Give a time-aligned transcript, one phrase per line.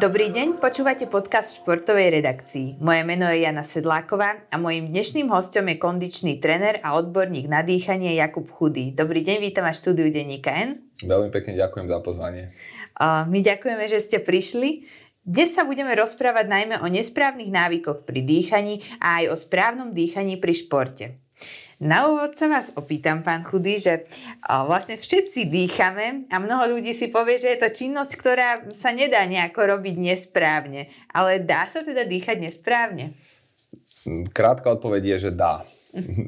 [0.00, 2.80] Dobrý deň, počúvate podcast v športovej redakcii.
[2.80, 7.60] Moje meno je Jana Sedláková a mojím dnešným hostom je kondičný trener a odborník na
[7.60, 8.96] dýchanie Jakub Chudý.
[8.96, 10.80] Dobrý deň, vítam vás štúdiu Denníka N.
[11.04, 12.48] Veľmi pekne ďakujem za pozvanie.
[13.04, 14.88] My ďakujeme, že ste prišli.
[15.20, 20.40] Dnes sa budeme rozprávať najmä o nesprávnych návykoch pri dýchaní a aj o správnom dýchaní
[20.40, 21.20] pri športe.
[21.80, 24.04] Na úvod sa vás opýtam, pán Chudý, že
[24.44, 29.24] vlastne všetci dýchame a mnoho ľudí si povie, že je to činnosť, ktorá sa nedá
[29.24, 30.92] nejako robiť nesprávne.
[31.08, 33.16] Ale dá sa teda dýchať nesprávne?
[34.28, 35.64] Krátka odpoveď je, že dá.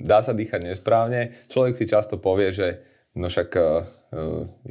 [0.00, 1.36] Dá sa dýchať nesprávne.
[1.52, 2.80] Človek si často povie, že
[3.12, 3.62] no však e,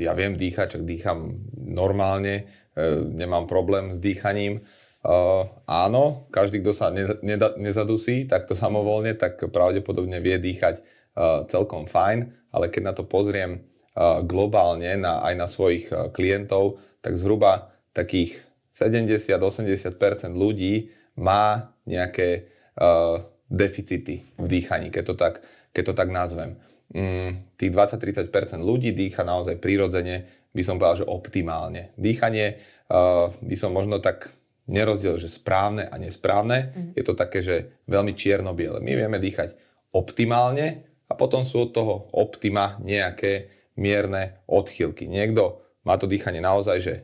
[0.01, 4.65] ja viem dýchať, čak dýcham normálne, e, nemám problém s dýchaním
[5.01, 11.41] Uh, áno, každý, kto sa ne, ne, nezadusí takto samovolne, tak pravdepodobne vie dýchať uh,
[11.49, 13.65] celkom fajn, ale keď na to pozriem
[13.97, 22.54] uh, globálne na, aj na svojich uh, klientov, tak zhruba takých 70-80% ľudí má nejaké
[22.77, 25.33] uh, deficity v dýchaní, keď to tak,
[25.73, 26.61] keď to tak nazvem.
[26.93, 28.29] Mm, tých 20-30%
[28.61, 31.89] ľudí dýcha naozaj prirodzene, by som povedal, že optimálne.
[31.98, 32.61] Dýchanie
[32.91, 34.29] uh, by som možno tak
[34.70, 36.73] nerozdiel, že správne a nesprávne.
[36.73, 36.91] Mm.
[36.98, 38.84] Je to také, že veľmi čierno-biele.
[38.84, 39.57] My vieme dýchať
[39.91, 45.07] optimálne a potom sú od toho optima nejaké mierne odchylky.
[45.09, 46.95] Niekto má to dýchanie naozaj, že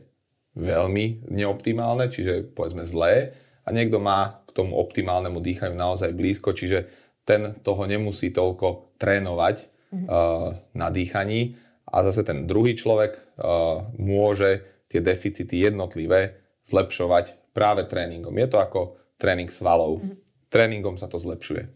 [0.58, 6.88] veľmi neoptimálne, čiže povedzme zlé a niekto má k tomu optimálnemu dýchaniu naozaj blízko, čiže
[7.28, 9.56] ten toho nemusí toľko trénovať
[9.92, 10.04] mm.
[10.08, 17.90] uh, na dýchaní a zase ten druhý človek uh, môže tie deficity jednotlivé zlepšovať práve
[17.90, 18.30] tréningom.
[18.38, 19.98] Je to ako tréning svalov.
[19.98, 20.14] Mm.
[20.46, 21.66] Tréningom sa to zlepšuje.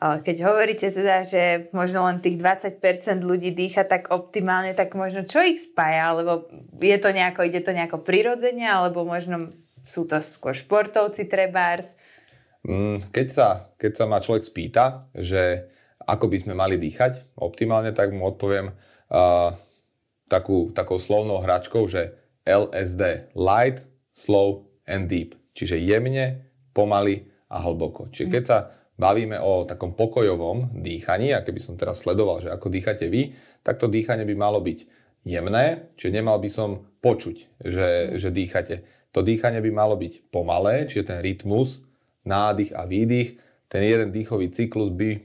[0.00, 2.80] Keď hovoríte teda, že možno len tých 20%
[3.20, 6.16] ľudí dýcha tak optimálne, tak možno čo ich spája?
[6.16, 6.48] Alebo
[6.80, 9.52] je to nejako, ide to nejako prirodzene, alebo možno
[9.84, 12.00] sú to skôr športovci trebárs?
[12.64, 15.68] Mm, keď sa, keď sa ma človek spýta, že
[16.04, 19.52] ako by sme mali dýchať optimálne, tak mu odpoviem uh,
[20.28, 22.16] takú, takou slovnou hračkou, že
[22.48, 23.84] LSD, light,
[24.16, 25.38] slow and deep.
[25.54, 28.10] Čiže jemne, pomaly a hlboko.
[28.10, 28.58] Čiže keď sa
[28.98, 33.32] bavíme o takom pokojovom dýchaní, a keby som teraz sledoval, že ako dýchate vy,
[33.64, 34.78] tak to dýchanie by malo byť
[35.24, 38.84] jemné, čiže nemal by som počuť, že, že dýchate.
[39.16, 41.82] To dýchanie by malo byť pomalé, čiže ten rytmus,
[42.22, 43.40] nádych a výdych,
[43.72, 45.24] ten jeden dýchový cyklus by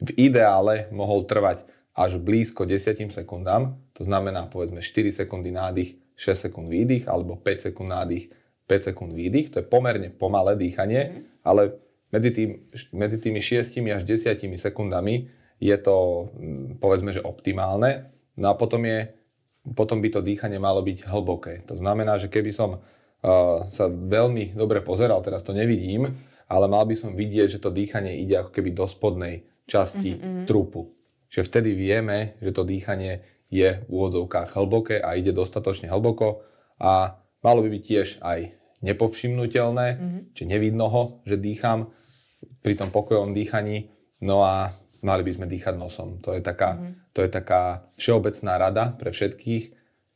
[0.00, 6.48] v ideále mohol trvať až blízko 10 sekundám, to znamená povedzme 4 sekundy nádych, 6
[6.48, 8.32] sekúnd výdych alebo 5 sekúnd nádych,
[8.70, 11.42] 5 sekúnd výdych, to je pomerne pomalé dýchanie, mm.
[11.42, 11.74] ale
[12.14, 12.50] medzi, tým,
[12.94, 15.26] medzi tými 6 až 10 sekundami
[15.58, 18.10] je to mm, povedzme, že optimálne.
[18.38, 19.10] No a potom, je,
[19.74, 21.66] potom by to dýchanie malo byť hlboké.
[21.66, 26.10] To znamená, že keby som uh, sa veľmi dobre pozeral, teraz to nevidím,
[26.50, 30.44] ale mal by som vidieť, že to dýchanie ide ako keby do spodnej časti mm-hmm.
[30.50, 30.90] trupu.
[31.30, 36.42] Že vtedy vieme, že to dýchanie je v úvodzovkách hlboké a ide dostatočne hlboko
[36.78, 40.20] a malo by byť tiež aj nepovšimnutelné, mm-hmm.
[40.32, 41.92] či nevidno ho, že dýcham
[42.64, 43.92] pri tom pokojovom dýchaní.
[44.24, 44.72] No a
[45.04, 46.20] mali by sme dýchať nosom.
[46.24, 47.12] To je taká, mm-hmm.
[47.12, 47.62] to je taká
[48.00, 49.64] všeobecná rada pre všetkých.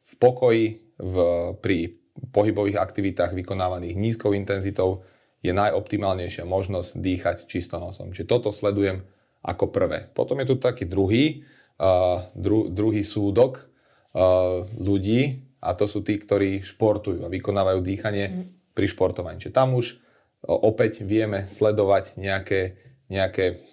[0.05, 1.17] V pokoji, v,
[1.61, 1.97] pri
[2.33, 5.05] pohybových aktivitách vykonávaných nízkou intenzitou
[5.45, 8.17] je najoptimálnejšia možnosť dýchať čisto nosom.
[8.17, 9.05] Čiže toto sledujem
[9.45, 10.09] ako prvé.
[10.17, 11.45] Potom je tu taký druhý,
[11.77, 18.25] uh, dru, druhý súdok uh, ľudí, a to sú tí, ktorí športujú a vykonávajú dýchanie
[18.29, 18.45] mm.
[18.75, 19.39] Pri športovaní.
[19.39, 20.03] Čiže tam už
[20.45, 22.77] opäť vieme sledovať nejaké,
[23.09, 23.65] nejaké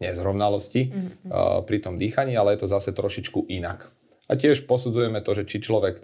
[0.00, 1.28] nezrovnalosti mm.
[1.28, 3.92] uh, pri tom dýchaní, ale je to zase trošičku inak.
[4.26, 6.00] A tiež posudzujeme to, že či človek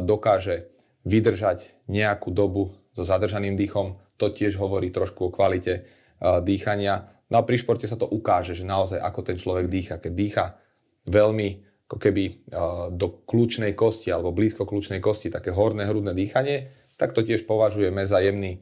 [0.00, 0.72] dokáže
[1.04, 5.84] vydržať nejakú dobu so zadržaným dýchom, to tiež hovorí trošku o kvalite
[6.22, 7.12] dýchania.
[7.28, 10.00] No a pri športe sa to ukáže, že naozaj ako ten človek dýcha.
[10.00, 10.56] Keď dýcha
[11.04, 11.48] veľmi
[11.84, 12.48] ako keby
[12.96, 18.04] do kľúčnej kosti alebo blízko kľúčnej kosti, také horné hrudné dýchanie, tak to tiež považujeme
[18.04, 18.58] za jemný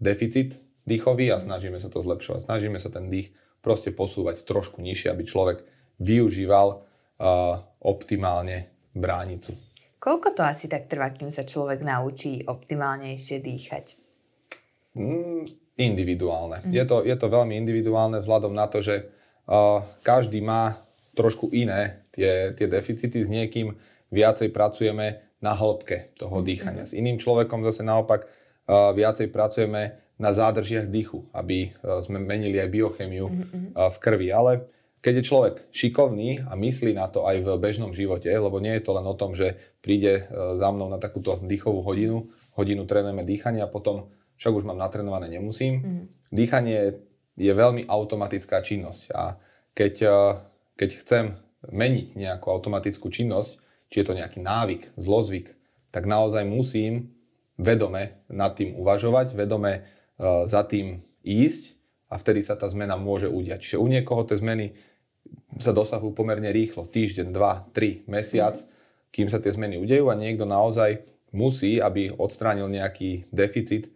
[0.00, 0.56] deficit
[0.88, 2.48] dýchový a snažíme sa to zlepšovať.
[2.48, 5.60] Snažíme sa ten dých proste posúvať trošku nižšie, aby človek
[6.00, 6.80] využíval
[7.84, 9.52] optimálne bránicu.
[10.00, 13.86] Koľko to asi tak trvá, kým sa človek naučí optimálnejšie dýchať?
[14.96, 15.44] Mm,
[15.76, 16.64] individuálne.
[16.64, 16.72] Mm.
[16.72, 20.80] Je, to, je to veľmi individuálne vzhľadom na to, že uh, každý má
[21.12, 23.20] trošku iné tie, tie deficity.
[23.20, 23.76] S niekým
[24.08, 26.44] viacej pracujeme na hĺbke toho mhm.
[26.44, 26.84] dýchania.
[26.84, 28.28] S iným človekom zase naopak
[28.70, 34.28] viacej pracujeme na zádržiach dýchu, aby uh, sme menili aj biochemiu uh, v krvi.
[34.30, 34.68] Ale
[35.00, 38.84] keď je človek šikovný a myslí na to aj v bežnom živote, lebo nie je
[38.84, 43.24] to len o tom, že príde e, za mnou na takúto dýchovú hodinu, hodinu trénujeme
[43.24, 46.04] dýchanie a potom však už mám natrénované, nemusím.
[46.28, 47.00] Dýchanie
[47.40, 49.40] je veľmi automatická činnosť a
[49.72, 50.20] keď, e,
[50.76, 51.24] keď chcem
[51.64, 53.56] meniť nejakú automatickú činnosť,
[53.90, 55.52] či je to nejaký návyk, zlozvyk,
[55.90, 57.10] tak naozaj musím
[57.58, 61.76] vedome nad tým uvažovať, vedome uh, za tým ísť
[62.08, 63.60] a vtedy sa tá zmena môže udiať.
[63.60, 64.72] Čiže u niekoho tie zmeny
[65.58, 68.56] sa dosahujú pomerne rýchlo, týždeň, dva, tri, mesiac,
[69.10, 71.02] kým sa tie zmeny udejú a niekto naozaj
[71.34, 73.90] musí, aby odstránil nejaký deficit,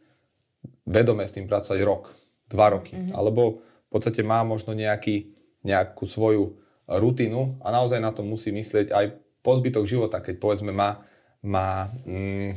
[0.87, 2.13] vedome s tým pracovať rok,
[2.51, 2.95] dva roky.
[2.95, 3.15] Mm-hmm.
[3.15, 8.93] Alebo v podstate má možno nejaký, nejakú svoju rutinu a naozaj na to musí myslieť
[8.93, 11.05] aj po zbytok života, keď povedzme má,
[11.45, 12.57] má mm,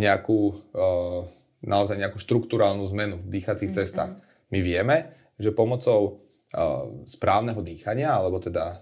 [0.00, 0.40] nejakú,
[0.72, 1.28] uh,
[1.60, 3.84] naozaj nejakú štruktúrálnu zmenu v dýchacích mm-hmm.
[3.84, 4.12] cestách.
[4.48, 4.96] My vieme,
[5.36, 6.24] že pomocou
[7.04, 8.80] správneho dýchania, alebo teda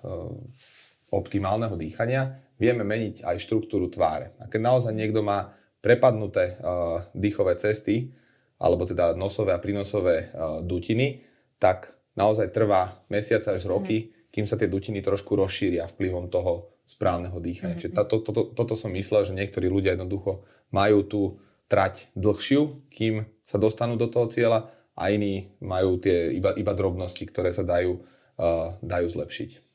[1.10, 4.38] optimálneho dýchania, vieme meniť aj štruktúru tváre.
[4.38, 5.50] A keď naozaj niekto má
[5.82, 6.62] prepadnuté
[7.10, 8.14] dýchové cesty,
[8.62, 10.30] alebo teda nosové a prínosové
[10.62, 11.26] dutiny,
[11.58, 14.32] tak naozaj trvá mesiace až roky, mm.
[14.32, 17.74] kým sa tie dutiny trošku rozšíria vplyvom toho správneho dýchania.
[17.76, 17.80] Mm.
[17.82, 21.22] Čiže to, to, to, toto som myslel, že niektorí ľudia jednoducho majú tú
[21.66, 27.26] trať dlhšiu, kým sa dostanú do toho cieľa a iní majú tie iba, iba drobnosti,
[27.26, 28.00] ktoré sa dajú,
[28.38, 29.66] uh, dajú zlepšiť.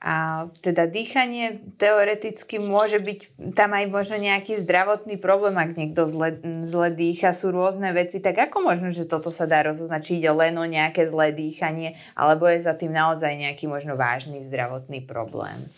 [0.00, 6.40] A teda dýchanie teoreticky môže byť tam aj možno nejaký zdravotný problém, ak niekto zle,
[6.64, 10.32] zle dýcha, sú rôzne veci, tak ako možno, že toto sa dá rozoznať, či ide
[10.32, 15.68] len o nejaké zlé dýchanie, alebo je za tým naozaj nejaký možno vážny zdravotný problém?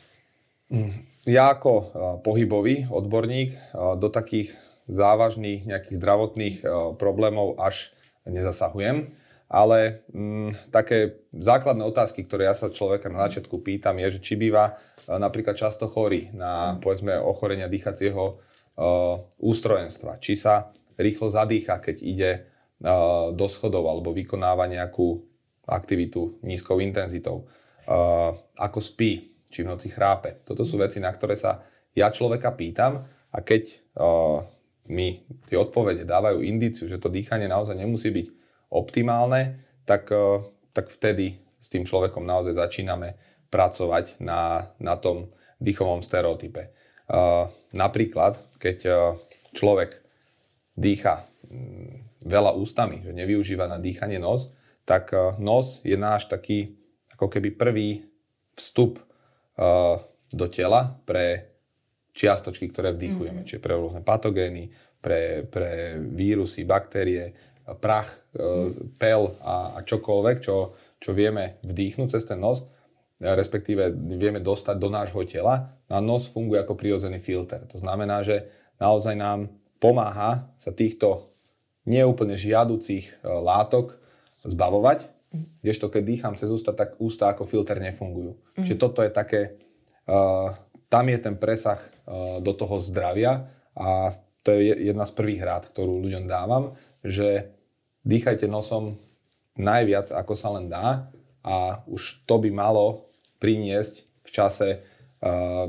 [0.72, 1.04] Mm.
[1.28, 1.72] Ja ako
[2.26, 3.54] pohybový odborník
[4.00, 4.56] do takých
[4.90, 6.56] závažných nejakých zdravotných
[6.98, 7.94] problémov až
[8.26, 9.14] nezasahujem.
[9.52, 14.34] Ale mm, také základné otázky, ktoré ja sa človeka na začiatku pýtam, je, že či
[14.40, 18.40] býva napríklad často chorý na povedzme ochorenia dýchacieho
[19.36, 20.16] ústrojenstva.
[20.24, 22.30] Či sa rýchlo zadýcha, keď ide
[23.36, 25.20] do schodov alebo vykonáva nejakú
[25.68, 27.44] aktivitu nízkou intenzitou.
[28.56, 30.40] Ako spí, či v noci chrápe.
[30.40, 31.60] Toto sú veci, na ktoré sa
[31.92, 33.74] ja človeka pýtam a keď e,
[34.88, 38.26] mi tie odpovede dávajú indiciu, že to dýchanie naozaj nemusí byť
[38.72, 43.14] optimálne, tak, eh, tak vtedy s tým človekom naozaj začíname
[43.52, 45.30] pracovať na, na tom
[45.62, 46.74] dýchovom stereotype.
[47.06, 47.46] Uh,
[47.76, 48.96] napríklad, keď uh,
[49.52, 50.00] človek
[50.74, 54.50] dýcha um, veľa ústami, že nevyužíva na dýchanie nos,
[54.88, 56.74] tak uh, nos je náš taký
[57.14, 57.88] ako keby prvý
[58.56, 58.98] vstup
[60.32, 61.52] do tela pre
[62.12, 63.48] čiastočky, ktoré vdychujeme, mm-hmm.
[63.48, 64.68] čiže pre rôzne patogény,
[65.00, 67.32] pre, pre vírusy, baktérie,
[67.80, 68.96] prach, mm-hmm.
[69.00, 72.68] pel a, a čokoľvek, čo, čo vieme vdýchnuť cez ten nos,
[73.22, 75.78] respektíve vieme dostať do nášho tela.
[75.86, 77.62] A nos funguje ako prirodzený filter.
[77.70, 78.50] To znamená, že
[78.82, 79.46] naozaj nám
[79.78, 81.30] pomáha sa týchto
[81.86, 83.98] neúplne žiaducich e, látok
[84.42, 85.11] zbavovať,
[85.62, 88.36] kdežto keď dýcham cez ústa, tak ústa ako filter nefungujú.
[88.56, 88.64] Mm.
[88.68, 89.56] Čiže toto je také,
[90.08, 90.52] uh,
[90.92, 95.62] tam je ten presah uh, do toho zdravia a to je jedna z prvých rád,
[95.70, 96.74] ktorú ľuďom dávam,
[97.06, 97.54] že
[98.02, 98.98] dýchajte nosom
[99.54, 101.08] najviac, ako sa len dá
[101.46, 103.08] a už to by malo
[103.38, 105.66] priniesť v čase uh,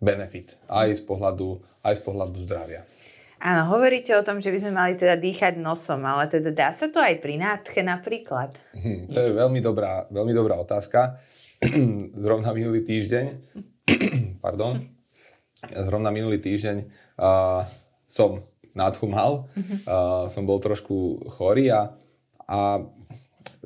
[0.00, 2.82] benefit aj z pohľadu, aj z pohľadu zdravia.
[3.40, 6.92] Áno, hovoríte o tom, že by sme mali teda dýchať nosom, ale teda dá sa
[6.92, 8.52] to aj pri nádche napríklad?
[8.76, 11.16] Hm, to je veľmi dobrá, veľmi dobrá otázka.
[12.24, 13.24] Zrovna minulý týždeň,
[14.44, 14.76] pardon,
[15.68, 16.76] zrovna minulý týždeň
[17.20, 17.64] uh,
[18.08, 19.50] som nádchu mal,
[19.84, 21.92] uh, som bol trošku chorý a,
[22.48, 22.80] a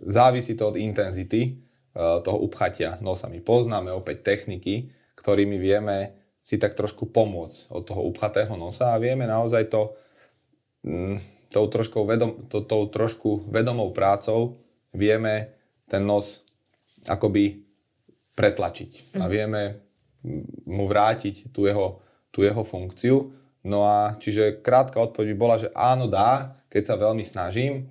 [0.02, 1.54] závisí to od intenzity
[1.94, 3.38] uh, toho upchatia nosami.
[3.38, 9.24] Poznáme opäť techniky, ktorými vieme si tak trošku pomôcť od toho upchatého nosa a vieme
[9.24, 9.96] naozaj to
[10.84, 14.60] mm, tou, trošku vedom, to, tou trošku vedomou prácou
[14.92, 15.56] vieme
[15.88, 16.44] ten nos
[17.08, 17.64] akoby
[18.36, 19.30] pretlačiť a mhm.
[19.32, 19.62] vieme
[20.68, 23.32] mu vrátiť tú jeho, tú jeho funkciu
[23.64, 27.88] No a čiže krátka odpoveď by bola, že áno, dá, keď sa veľmi snažím,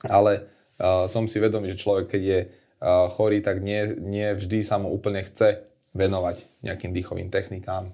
[0.00, 0.48] ale
[0.80, 4.80] uh, som si vedomý, že človek, keď je uh, chorý, tak nie, nie vždy sa
[4.80, 7.90] mu úplne chce venovať nejakým dýchovým technikám.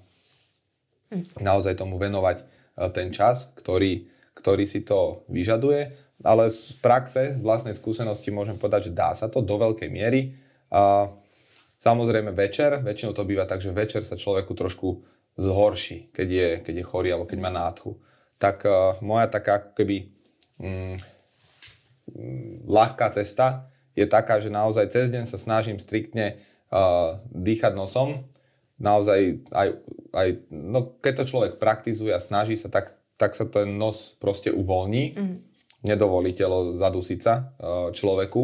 [1.38, 7.40] Naozaj tomu venovať uh, ten čas, ktorý, ktorý si to vyžaduje, ale z praxe, z
[7.42, 10.34] vlastnej skúsenosti môžem povedať, že dá sa to do veľkej miery.
[10.70, 11.10] Uh,
[11.78, 15.02] samozrejme večer, väčšinou to býva tak, že večer sa človeku trošku
[15.38, 17.98] zhorší, keď je, keď je chorý alebo keď má nádchu.
[18.38, 20.10] Tak uh, moja taká keby
[20.58, 20.96] mm,
[22.10, 26.40] mm, ľahká cesta je taká, že naozaj cez deň sa snažím striktne
[27.28, 28.24] dýchať nosom.
[28.80, 29.68] Naozaj aj,
[30.16, 34.48] aj no, keď to človek praktizuje a snaží sa, tak, tak sa ten nos proste
[34.48, 35.04] uvoľní.
[35.12, 35.36] Mm.
[35.84, 37.52] Nedovolí telo zadusiť sa
[37.92, 38.42] človeku.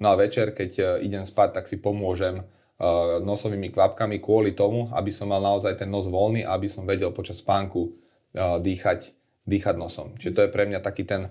[0.00, 4.88] No a večer, keď uh, idem spať, tak si pomôžem uh, nosovými kvapkami kvôli tomu,
[4.96, 9.12] aby som mal naozaj ten nos voľný a aby som vedel počas spánku uh, dýchať,
[9.44, 10.16] dýchať nosom.
[10.16, 11.28] Čiže to je pre mňa taký ten,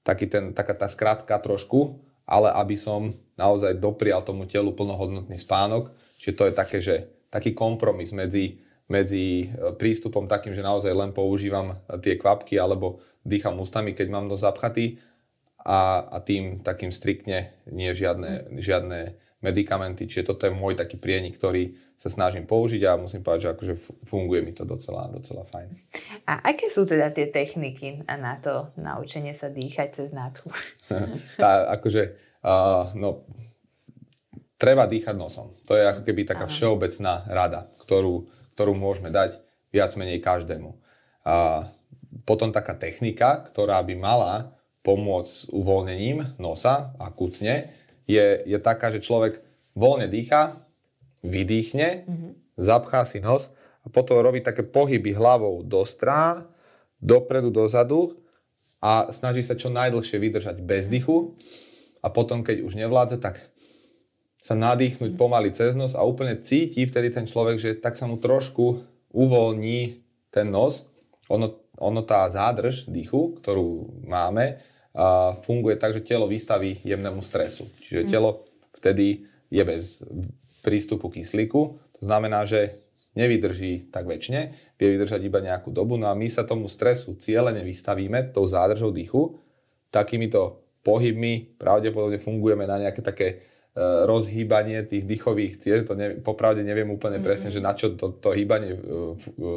[0.00, 5.90] taký ten, taká tá skratka trošku, ale aby som naozaj doprial tomu telu plnohodnotný spánok.
[6.14, 6.94] Čiže to je také, že
[7.26, 13.58] taký kompromis medzi, medzi e, prístupom takým, že naozaj len používam tie kvapky alebo dýcham
[13.58, 14.86] ústami, keď mám dosť zapchatý
[15.66, 20.04] a, a tým takým striktne nie žiadne, žiadne medikamenty.
[20.04, 23.74] Čiže toto je môj taký prienik, ktorý sa snažím použiť a musím povedať, že akože
[24.04, 25.68] funguje mi to docela, docela fajn.
[26.28, 30.52] A aké sú teda tie techniky na to naučenie sa dýchať cez nádchu?
[31.42, 33.24] tá, akože, uh, no,
[34.60, 35.56] treba dýchať nosom.
[35.64, 36.52] To je ako keby taká Aha.
[36.52, 39.40] všeobecná rada, ktorú, ktorú môžeme dať
[39.72, 40.76] viac menej každému.
[41.24, 41.68] A
[42.28, 47.79] potom taká technika, ktorá by mala pomôcť s uvoľnením nosa akutne,
[48.10, 49.38] je, je taká, že človek
[49.78, 50.58] voľne dýcha,
[51.22, 52.30] vydýchne, mm-hmm.
[52.58, 53.52] zapchá si nos
[53.84, 56.50] a potom robí také pohyby hlavou do strán,
[57.00, 58.20] dopredu, dozadu
[58.80, 61.36] a snaží sa čo najdlhšie vydržať bez dychu
[62.00, 63.40] a potom, keď už nevládze, tak
[64.40, 68.16] sa nadýchnuť pomaly cez nos a úplne cíti vtedy ten človek, že tak sa mu
[68.16, 70.00] trošku uvoľní
[70.32, 70.88] ten nos.
[71.28, 74.64] Ono, ono tá zádrž dýchu, ktorú máme,
[75.46, 77.70] funguje tak, že telo vystaví jemnému stresu.
[77.86, 78.10] Čiže mm.
[78.10, 78.30] telo
[78.74, 80.02] vtedy je bez
[80.66, 81.78] prístupu kyslíku.
[82.00, 82.82] To znamená, že
[83.14, 85.98] nevydrží tak väčšine, vie vydržať iba nejakú dobu.
[85.98, 89.38] No a my sa tomu stresu cieľene vystavíme tou zádržou dýchu.
[89.90, 93.34] Takýmito pohybmi pravdepodobne fungujeme na nejaké také e,
[94.06, 95.90] rozhýbanie tých dýchových ciest.
[95.90, 97.26] To ne, popravde neviem úplne mm-hmm.
[97.26, 98.80] presne, že na čo to, to hýbanie e,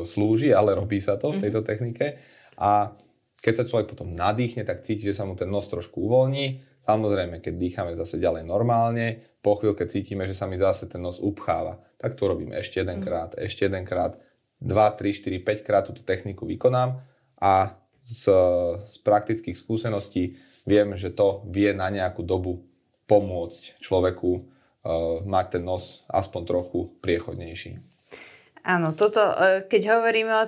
[0.03, 2.19] slúži, ale robí sa to v tejto technike.
[2.57, 2.97] A
[3.43, 6.63] keď sa človek potom nadýchne, tak cíti, že sa mu ten nos trošku uvoľní.
[6.79, 11.19] Samozrejme, keď dýchame zase ďalej normálne, po chvíľke cítime, že sa mi zase ten nos
[11.19, 11.83] upcháva.
[11.99, 13.43] Tak to robím ešte jedenkrát, mm.
[13.43, 14.15] ešte jedenkrát,
[14.63, 17.03] 2, 3, 4, 5 krát túto techniku vykonám
[17.35, 18.31] a z,
[18.87, 22.63] z praktických skúseností viem, že to vie na nejakú dobu
[23.11, 24.43] pomôcť človeku uh,
[25.27, 27.92] mať ten nos aspoň trochu priechodnejší.
[28.63, 30.45] Áno, toto, e, keď hovoríme o,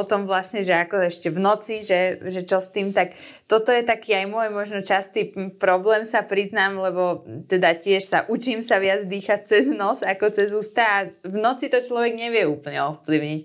[0.00, 3.12] o tom vlastne, že ako ešte v noci, že, že čo s tým, tak
[3.44, 5.28] toto je taký aj môj možno častý
[5.60, 7.20] problém sa priznám, lebo
[7.52, 11.68] teda tiež sa učím sa viac dýchať cez nos ako cez ústa a v noci
[11.68, 13.40] to človek nevie úplne ovplyvniť,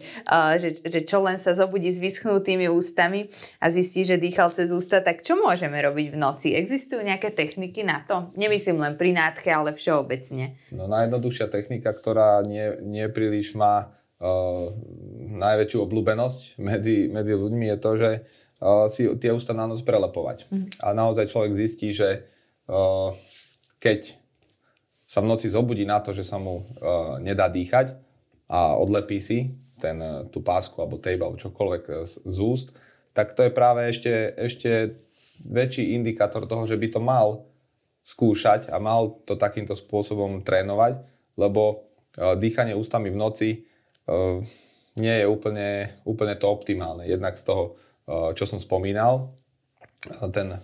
[0.61, 3.27] že, že čo len sa zobudí s vyschnutými ústami
[3.59, 6.47] a zistí, že dýchal cez ústa, tak čo môžeme robiť v noci?
[6.53, 8.29] Existujú nejaké techniky na to?
[8.37, 10.53] Nemyslím len pri nádche, ale všeobecne.
[10.69, 13.89] No najjednoduchšia technika, ktorá nie, nie príliš má
[14.21, 14.71] uh,
[15.35, 18.11] najväčšiu obľúbenosť medzi, medzi ľuďmi je to, že
[18.61, 20.47] uh, si tie ústa na noc prelepovať.
[20.51, 20.67] Mm.
[20.79, 22.27] A naozaj človek zistí, že
[22.69, 23.11] uh,
[23.79, 24.15] keď
[25.05, 27.95] sa v noci zobudí na to, že sa mu uh, nedá dýchať
[28.49, 29.99] a odlepí si ten,
[30.31, 32.67] tú pásku alebo tape alebo čokoľvek z, z úst,
[33.15, 34.99] tak to je práve ešte, ešte
[35.43, 37.47] väčší indikátor toho, že by to mal
[38.05, 41.01] skúšať a mal to takýmto spôsobom trénovať,
[41.35, 43.49] lebo dýchanie ústami v noci
[44.95, 47.03] nie je úplne, úplne to optimálne.
[47.03, 47.63] Jednak z toho,
[48.07, 49.33] eh, čo som spomínal,
[50.07, 50.61] eh, ten,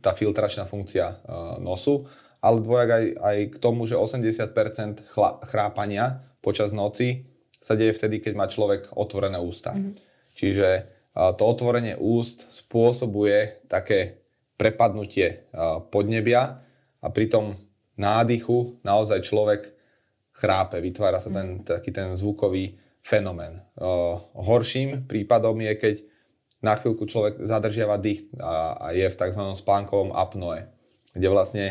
[0.00, 1.20] tá filtračná funkcia
[1.60, 2.08] nosu,
[2.40, 7.28] ale dvojak aj, aj k tomu, že 80% chla, chrápania počas noci
[7.60, 9.76] sa deje vtedy, keď má človek otvorené ústa.
[9.76, 9.92] Mm-hmm.
[10.32, 10.68] Čiže
[11.12, 14.24] to otvorenie úst spôsobuje také
[14.56, 15.44] prepadnutie
[15.92, 16.64] podnebia
[17.04, 17.60] a pri tom
[18.00, 19.75] nádychu naozaj človek
[20.36, 23.64] chrápe, vytvára sa ten, taký ten zvukový fenomén.
[23.80, 25.94] O, horším prípadom je, keď
[26.60, 29.42] na chvíľku človek zadržiava dých a, a je v tzv.
[29.56, 30.68] spánkovom apnoe,
[31.16, 31.66] kde vlastne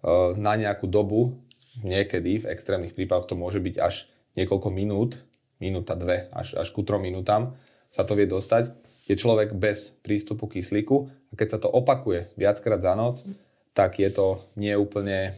[0.00, 1.36] o, na nejakú dobu,
[1.84, 4.08] niekedy v extrémnych prípadoch to môže byť až
[4.40, 5.20] niekoľko minút,
[5.60, 7.56] minúta, dve, až, až ku trom minútam
[7.92, 8.72] sa to vie dostať,
[9.06, 10.96] je človek bez prístupu kyslíku
[11.30, 13.22] a keď sa to opakuje viackrát za noc,
[13.76, 15.36] tak je to neúplne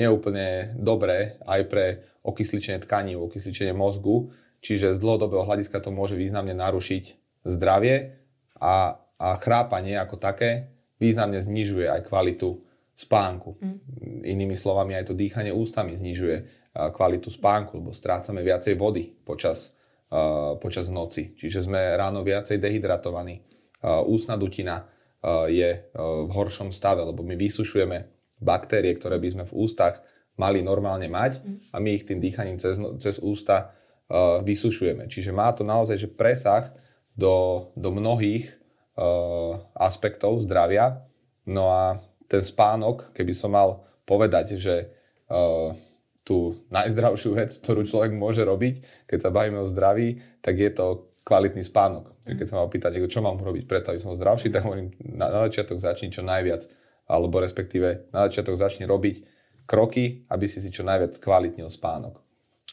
[0.00, 1.84] nie je úplne dobré aj pre
[2.24, 4.32] okysličenie tkaní, okysličenie mozgu,
[4.64, 7.04] čiže z dlhodobého hľadiska to môže významne narušiť
[7.44, 8.16] zdravie
[8.56, 12.64] a, a chrápanie ako také významne znižuje aj kvalitu
[12.96, 13.60] spánku.
[13.60, 13.78] Mm.
[14.24, 19.76] Inými slovami aj to dýchanie ústami znižuje kvalitu spánku, lebo strácame viacej vody počas,
[20.12, 21.36] uh, počas noci.
[21.36, 23.42] Čiže sme ráno viacej dehydratovaní.
[23.80, 29.44] Uh, ústna dutina uh, je v horšom stave, lebo my vysušujeme baktérie, ktoré by sme
[29.46, 30.00] v ústach
[30.40, 33.76] mali normálne mať a my ich tým dýchaním cez, no, cez ústa
[34.08, 35.04] uh, vysušujeme.
[35.06, 36.72] Čiže má to naozaj že presah
[37.12, 38.48] do, do mnohých
[38.96, 41.04] uh, aspektov zdravia.
[41.44, 44.88] No a ten spánok, keby som mal povedať, že
[45.28, 45.76] uh,
[46.24, 51.10] tú najzdravšiu vec, ktorú človek môže robiť, keď sa bavíme o zdraví, tak je to
[51.26, 52.16] kvalitný spánok.
[52.24, 55.28] Keď sa ma opýta niekto, čo mám robiť preto, aby som zdravší, tak hovorím, na,
[55.28, 56.79] na začiatok začni čo najviac,
[57.10, 59.26] alebo respektíve na začiatok začni robiť
[59.66, 62.22] kroky, aby si si čo najviac kvalitnil spánok.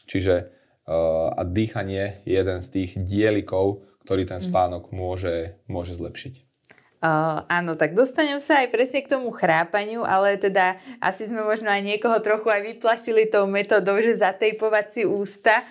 [0.06, 0.34] Čiže
[0.86, 4.46] uh, a dýchanie je jeden z tých dielikov, ktorý ten mhm.
[4.46, 6.48] spánok môže, môže zlepšiť.
[6.98, 11.70] Uh, áno, tak dostanem sa aj presne k tomu chrápaniu, ale teda asi sme možno
[11.70, 15.62] aj niekoho trochu aj vyplašili tou metodou, že zatejpovať si ústa.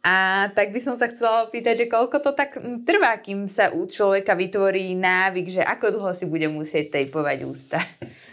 [0.00, 2.56] A tak by som sa chcela opýtať, že koľko to tak
[2.88, 7.78] trvá, kým sa u človeka vytvorí návyk, že ako dlho si bude musieť tejpovať ústa?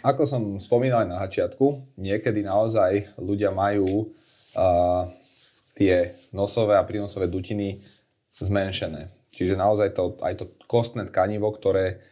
[0.00, 5.12] Ako som spomínal aj na začiatku, niekedy naozaj ľudia majú uh,
[5.76, 7.84] tie nosové a prínosové dutiny
[8.40, 9.12] zmenšené.
[9.36, 12.02] Čiže naozaj to, aj to kostné tkanivo, ktoré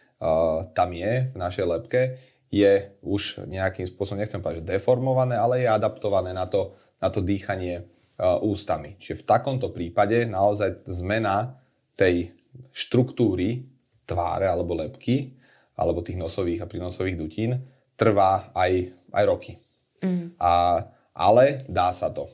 [0.72, 2.00] tam je v našej lepke,
[2.48, 6.72] je už nejakým spôsobom, nechcem povedať, že deformované, ale je adaptované na to,
[7.02, 7.84] na to dýchanie
[8.20, 8.96] ústami.
[8.96, 11.60] Čiže v takomto prípade naozaj zmena
[11.96, 12.32] tej
[12.72, 13.68] štruktúry
[14.08, 15.36] tváre alebo lepky,
[15.76, 17.60] alebo tých nosových a prínosových dutín,
[18.00, 19.52] trvá aj, aj roky.
[20.00, 20.32] Mm.
[20.40, 22.32] A, ale dá sa to.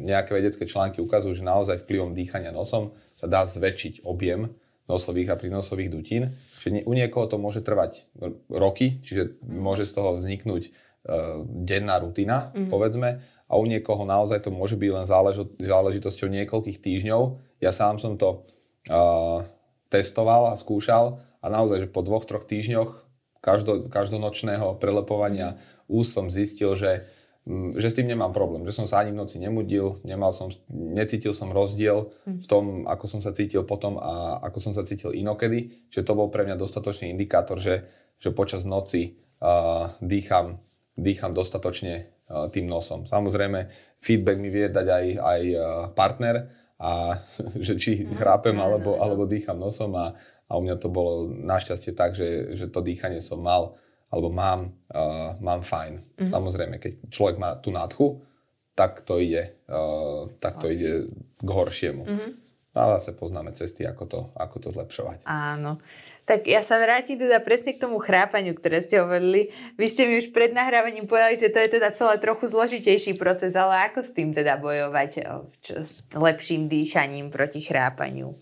[0.00, 4.48] Nejaké vedecké články ukazujú, že naozaj vplyvom dýchania nosom sa dá zväčšiť objem
[4.88, 6.22] nosových a prínosových dutín.
[6.44, 8.04] Čiže u niekoho to môže trvať
[8.50, 12.68] roky, čiže môže z toho vzniknúť uh, denná rutina, mm-hmm.
[12.68, 17.22] povedzme, a u niekoho naozaj to môže byť len záležo- záležitosťou niekoľkých týždňov.
[17.58, 18.46] Ja sám som to
[18.86, 19.42] uh,
[19.90, 23.02] testoval a skúšal a naozaj, že po dvoch, troch týždňoch
[23.42, 25.58] každo- každonočného prelepovania
[25.90, 27.10] úst som zistil, že
[27.48, 30.52] Mm, že s tým nemám problém, že som sa ani v noci nemudil, nemal som,
[30.68, 35.16] necítil som rozdiel v tom, ako som sa cítil potom a ako som sa cítil
[35.16, 37.88] inokedy, že to bol pre mňa dostatočný indikátor, že,
[38.20, 40.60] že počas noci uh, dýcham,
[41.00, 42.12] dýcham dostatočne
[42.52, 43.10] tým nosom.
[43.10, 43.66] Samozrejme,
[43.98, 45.62] feedback mi vie dať aj, aj uh,
[45.92, 47.20] partner, a
[47.66, 50.16] že či chrápem alebo, alebo dýcham nosom a,
[50.48, 53.76] a u mňa to bolo našťastie tak, že, že to dýchanie som mal
[54.10, 56.02] alebo mám, uh, mám fajn.
[56.02, 56.30] Mm-hmm.
[56.34, 58.18] Samozrejme, keď človek má tú nádchu,
[58.74, 61.06] tak to ide, uh, tak to ide
[61.38, 62.02] k horšiemu.
[62.02, 62.30] Mm-hmm.
[62.74, 65.26] A zase poznáme cesty, ako to, ako to zlepšovať.
[65.30, 65.78] Áno.
[66.30, 69.50] Tak ja sa vrátim teda presne k tomu chrápaniu, ktoré ste hovorili.
[69.74, 73.58] Vy ste mi už pred nahrávaním povedali, že to je teda celé trochu zložitejší proces,
[73.58, 75.10] ale ako s tým teda bojovať
[75.58, 78.38] čo, s lepším dýchaním proti chrápaniu?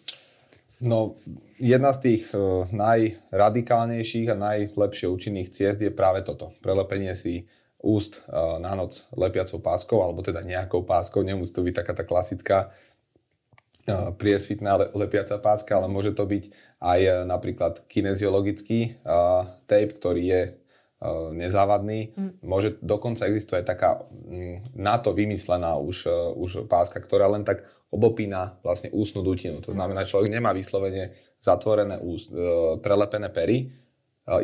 [0.85, 1.17] No,
[1.57, 6.53] jedna z tých uh, najradikálnejších a najlepšie účinných ciest je práve toto.
[6.61, 7.49] Prelepenie si
[7.81, 11.25] úst uh, na noc lepiacou páskou, alebo teda nejakou páskou.
[11.25, 16.68] Nemusí to byť taká tá klasická uh, priesvitná le- lepiaca páska, ale môže to byť
[16.79, 22.15] aj uh, napríklad kineziologický uh, tape, ktorý je uh, nezávadný.
[22.15, 22.33] Mm.
[22.43, 26.07] Môže dokonca existovať taká um, na to vymyslená už,
[26.39, 29.65] už páska, ktorá len tak obopína vlastne ústnu dutinu.
[29.65, 32.37] To znamená, že človek nemá vyslovene zatvorené úst, e,
[32.83, 33.67] prelepené pery, e,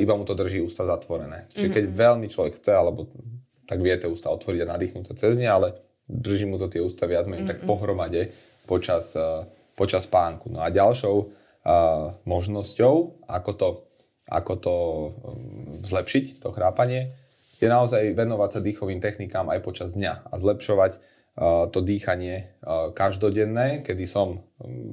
[0.00, 1.50] iba mu to drží ústa zatvorené.
[1.52, 2.00] Čiže keď mm-hmm.
[2.00, 3.12] veľmi človek chce, alebo
[3.68, 5.76] tak vie tie ústa otvoriť a nadýchnúť sa cez ne, ale
[6.08, 7.60] drží mu to tie ústa viac menej mm-hmm.
[7.60, 8.32] tak pohromade
[8.64, 9.44] počas, e,
[9.76, 10.48] počas spánku.
[10.48, 11.43] No a ďalšou
[12.28, 13.68] možnosťou, ako to,
[14.28, 17.16] ako to um, zlepšiť, to chrápanie,
[17.56, 21.00] je naozaj venovať sa dýchovým technikám aj počas dňa a zlepšovať
[21.72, 22.60] to dýchanie
[22.94, 24.46] každodenné, kedy som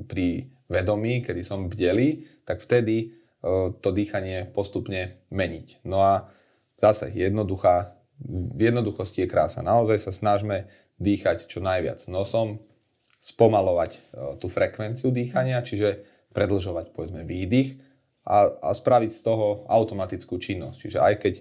[0.10, 3.14] pri vedomí, kedy som bdelý, tak vtedy
[3.78, 5.86] to dýchanie postupne meniť.
[5.86, 6.34] No a
[6.82, 7.94] zase jednoduchá,
[8.26, 9.62] v jednoduchosti je krása.
[9.62, 10.66] Naozaj sa snažme
[10.98, 12.58] dýchať čo najviac nosom,
[13.22, 14.02] spomalovať
[14.42, 17.78] tú frekvenciu dýchania, čiže predlžovať povedzme výdych
[18.26, 20.78] a, a spraviť z toho automatickú činnosť.
[20.78, 21.34] Čiže aj keď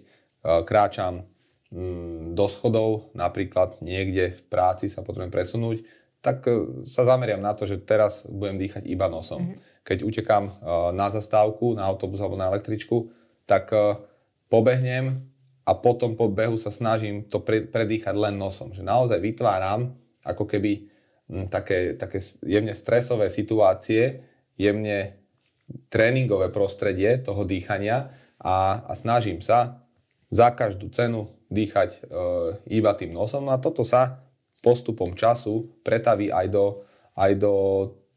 [0.64, 1.30] kráčam
[1.70, 5.86] Mm, do schodov, napríklad niekde v práci sa potrebujem presunúť,
[6.18, 9.54] tak e, sa zameriam na to, že teraz budem dýchať iba nosom.
[9.54, 9.86] Mm-hmm.
[9.86, 10.52] Keď utekám e,
[10.98, 13.14] na zastávku, na autobus alebo na električku,
[13.46, 14.02] tak e,
[14.50, 15.22] pobehnem
[15.62, 18.74] a potom po behu sa snažím to predýchať len nosom.
[18.74, 19.94] Že naozaj vytváram
[20.26, 20.90] ako keby
[21.46, 24.26] také, také jemne stresové situácie,
[24.60, 25.16] jemne
[25.88, 29.80] tréningové prostredie toho dýchania a, a snažím sa
[30.28, 32.00] za každú cenu dýchať e,
[32.76, 34.20] iba tým nosom a toto sa
[34.60, 36.84] postupom času pretaví aj do,
[37.16, 37.54] aj do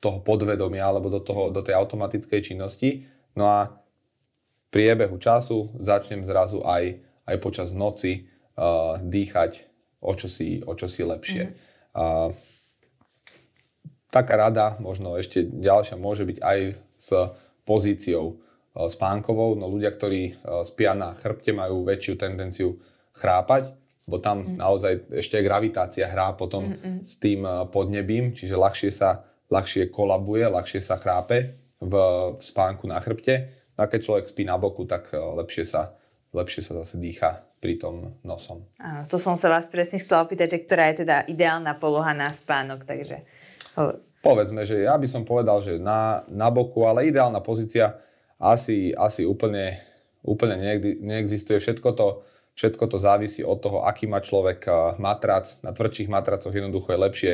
[0.04, 3.08] toho podvedomia alebo do, toho, do tej automatickej činnosti.
[3.34, 9.72] No a v priebehu času začnem zrazu aj, aj počas noci uh, dýchať
[10.04, 11.44] o čosi, o čosi lepšie.
[11.48, 11.56] Mm.
[11.96, 12.36] Uh,
[14.14, 16.60] taká rada, možno ešte ďalšia, môže byť aj
[17.02, 17.10] s
[17.66, 19.58] pozíciou uh, spánkovou.
[19.58, 22.78] No ľudia, ktorí uh, spia na chrbte, majú väčšiu tendenciu
[23.18, 23.74] chrápať,
[24.06, 24.62] bo tam mm.
[24.62, 27.02] naozaj ešte gravitácia hrá potom Mm-mm.
[27.02, 31.94] s tým uh, podnebím, čiže ľahšie sa ľahšie kolabuje, ľahšie sa chrápe v,
[32.38, 33.66] v spánku na chrbte.
[33.74, 35.98] A keď človek spí na boku, tak lepšie sa,
[36.30, 38.70] lepšie sa zase dýcha pri tom nosom.
[38.78, 42.30] Áno, to som sa vás presne chcela opýtať, že ktorá je teda ideálna poloha na
[42.30, 43.26] spánok, takže...
[44.24, 48.00] Povedzme, že ja by som povedal, že na, na boku, ale ideálna pozícia
[48.40, 49.84] asi, asi úplne,
[50.24, 50.56] úplne
[51.04, 51.60] neexistuje.
[51.60, 52.08] Všetko to,
[52.56, 54.64] všetko to závisí od toho, aký má človek
[54.96, 55.60] matrac.
[55.60, 57.34] Na tvrdších matracoch jednoducho je lepšie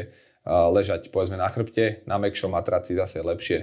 [0.49, 3.59] ležať povedzme na chrbte, na mekšom matraci zase je lepšie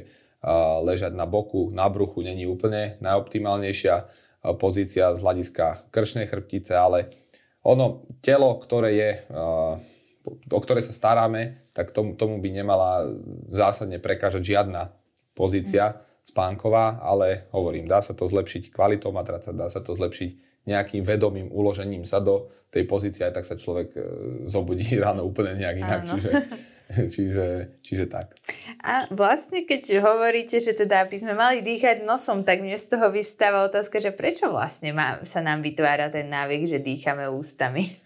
[0.87, 4.07] ležať na boku, na bruchu není úplne najoptimálnejšia
[4.61, 7.11] pozícia z hľadiska krčnej chrbtice, ale
[7.67, 9.11] ono, telo, ktoré je,
[10.31, 13.05] o ktoré sa staráme, tak tomu, tomu by nemala
[13.53, 14.97] zásadne prekážať žiadna
[15.37, 21.05] pozícia spánková, ale hovorím, dá sa to zlepšiť kvalitou matraca, dá sa to zlepšiť nejakým
[21.05, 24.01] vedomým uložením sa do tej pozície, aj tak sa človek e,
[24.49, 26.01] zobudí ráno úplne nejak inak.
[26.09, 26.31] Čiže
[27.15, 27.47] čiže,
[27.83, 28.39] čiže tak.
[28.83, 33.11] A vlastne, keď hovoríte, že teda by sme mali dýchať nosom, tak mne z toho
[33.11, 38.06] vystáva otázka, že prečo vlastne má, sa nám vytvára ten návyk, že dýchame ústami?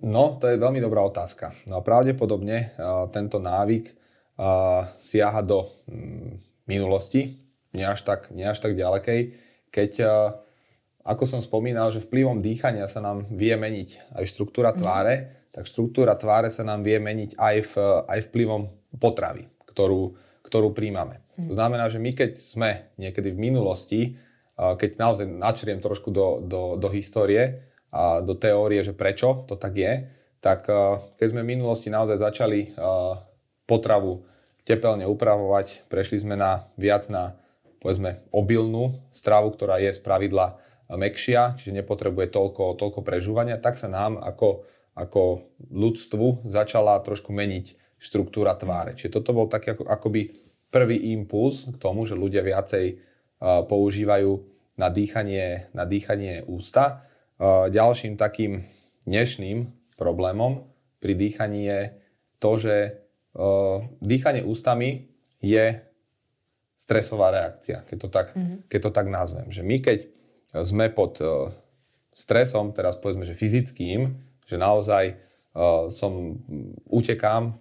[0.00, 1.52] No, to je veľmi dobrá otázka.
[1.68, 7.36] No pravdepodobne uh, tento návyk uh, siaha do um, minulosti,
[7.76, 9.20] nie až tak, nie až tak ďalekej,
[9.68, 10.10] keď uh,
[11.04, 15.66] ako som spomínal, že vplyvom dýchania sa nám vie meniť aj štruktúra tváre, mm tak
[15.66, 17.74] štruktúra tváre sa nám vie meniť aj, v,
[18.06, 18.70] aj vplyvom
[19.02, 20.14] potravy, ktorú,
[20.46, 21.26] ktorú príjmame.
[21.34, 21.50] Hm.
[21.50, 24.00] To znamená, že my keď sme niekedy v minulosti,
[24.54, 29.74] keď naozaj načriem trošku do, do, do histórie a do teórie, že prečo to tak
[29.74, 30.06] je,
[30.40, 30.64] tak
[31.20, 32.72] keď sme v minulosti naozaj začali
[33.68, 34.24] potravu
[34.64, 37.36] tepelne upravovať, prešli sme na viac na
[37.82, 40.56] povedzme obilnú stravu, ktorá je z pravidla
[40.88, 44.64] mekšia, čiže nepotrebuje toľko, toľko prežúvania, tak sa nám ako
[45.00, 48.96] ako ľudstvu začala trošku meniť štruktúra tváre.
[48.96, 50.34] Čiže toto bol taký ako, akoby
[50.72, 54.44] prvý impuls k tomu, že ľudia viacej uh, používajú
[54.80, 57.04] na dýchanie, na dýchanie ústa.
[57.72, 58.68] Ďalším takým
[59.08, 60.68] dnešným problémom
[61.00, 61.80] pri dýchaní je
[62.36, 62.76] to, že
[63.32, 65.08] uh, dýchanie ústami
[65.40, 65.80] je
[66.76, 68.68] stresová reakcia, keď to tak, mm-hmm.
[68.68, 69.48] keď to tak nazvem.
[69.48, 69.98] Že my keď
[70.68, 71.48] sme pod uh,
[72.12, 76.44] stresom, teraz povedzme, že fyzickým, že naozaj uh, som
[76.92, 77.56] utekám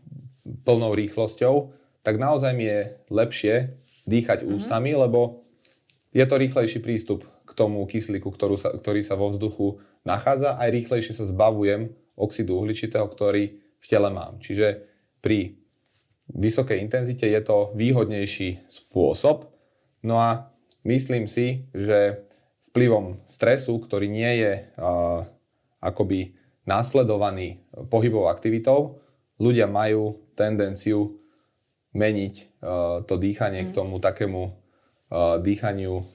[0.67, 1.71] plnou rýchlosťou,
[2.03, 3.79] tak naozaj mi je lepšie
[4.11, 4.55] dýchať mm-hmm.
[4.59, 5.39] ústami, lebo
[6.11, 7.23] je to rýchlejší prístup
[7.59, 13.03] tomu kyslíku, ktorú sa, ktorý sa vo vzduchu nachádza, aj rýchlejšie sa zbavujem oxidu uhličitého,
[13.03, 14.39] ktorý v tele mám.
[14.39, 14.87] Čiže
[15.19, 15.59] pri
[16.31, 19.51] vysokej intenzite je to výhodnejší spôsob.
[20.07, 20.55] No a
[20.87, 22.23] myslím si, že
[22.71, 25.25] vplyvom stresu, ktorý nie je uh,
[25.81, 26.37] akoby
[26.69, 29.01] následovaný pohybovou aktivitou,
[29.41, 31.17] ľudia majú tendenciu
[31.97, 33.67] meniť uh, to dýchanie mm.
[33.67, 36.05] k tomu takému uh, dýchaniu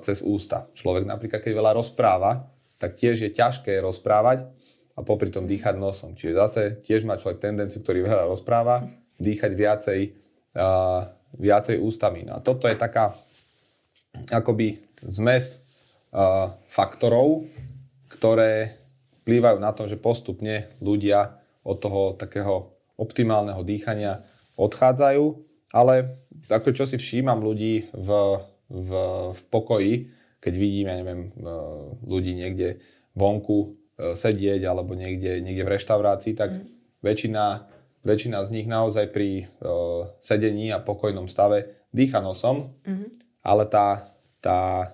[0.00, 0.68] cez ústa.
[0.72, 2.48] Človek napríklad, keď veľa rozpráva,
[2.80, 4.48] tak tiež je ťažké rozprávať
[4.96, 6.14] a popri tom dýchať nosom.
[6.14, 8.86] Čiže zase tiež má človek tendenciu, ktorý veľa rozpráva,
[9.18, 10.00] dýchať viacej,
[10.58, 12.26] uh, viacej ústami.
[12.26, 13.14] No a toto je taká
[14.30, 15.62] akoby zmes
[16.10, 17.46] uh, faktorov,
[18.10, 18.78] ktoré
[19.22, 24.24] vplývajú na to, že postupne ľudia od toho takého optimálneho dýchania
[24.58, 25.24] odchádzajú,
[25.70, 28.08] ale ako čo si všímam ľudí v,
[28.68, 28.90] v,
[29.32, 29.92] v pokoji,
[30.38, 31.22] keď vidím, ja neviem,
[32.04, 32.78] ľudí niekde
[33.16, 33.68] vonku e,
[34.14, 36.62] sedieť alebo niekde, niekde v reštaurácii, tak mm.
[37.02, 37.44] väčšina,
[38.06, 43.18] väčšina z nich naozaj pri uh, sedení a pokojnom stave dýcha nosom, mm.
[43.42, 44.92] ale tá, tá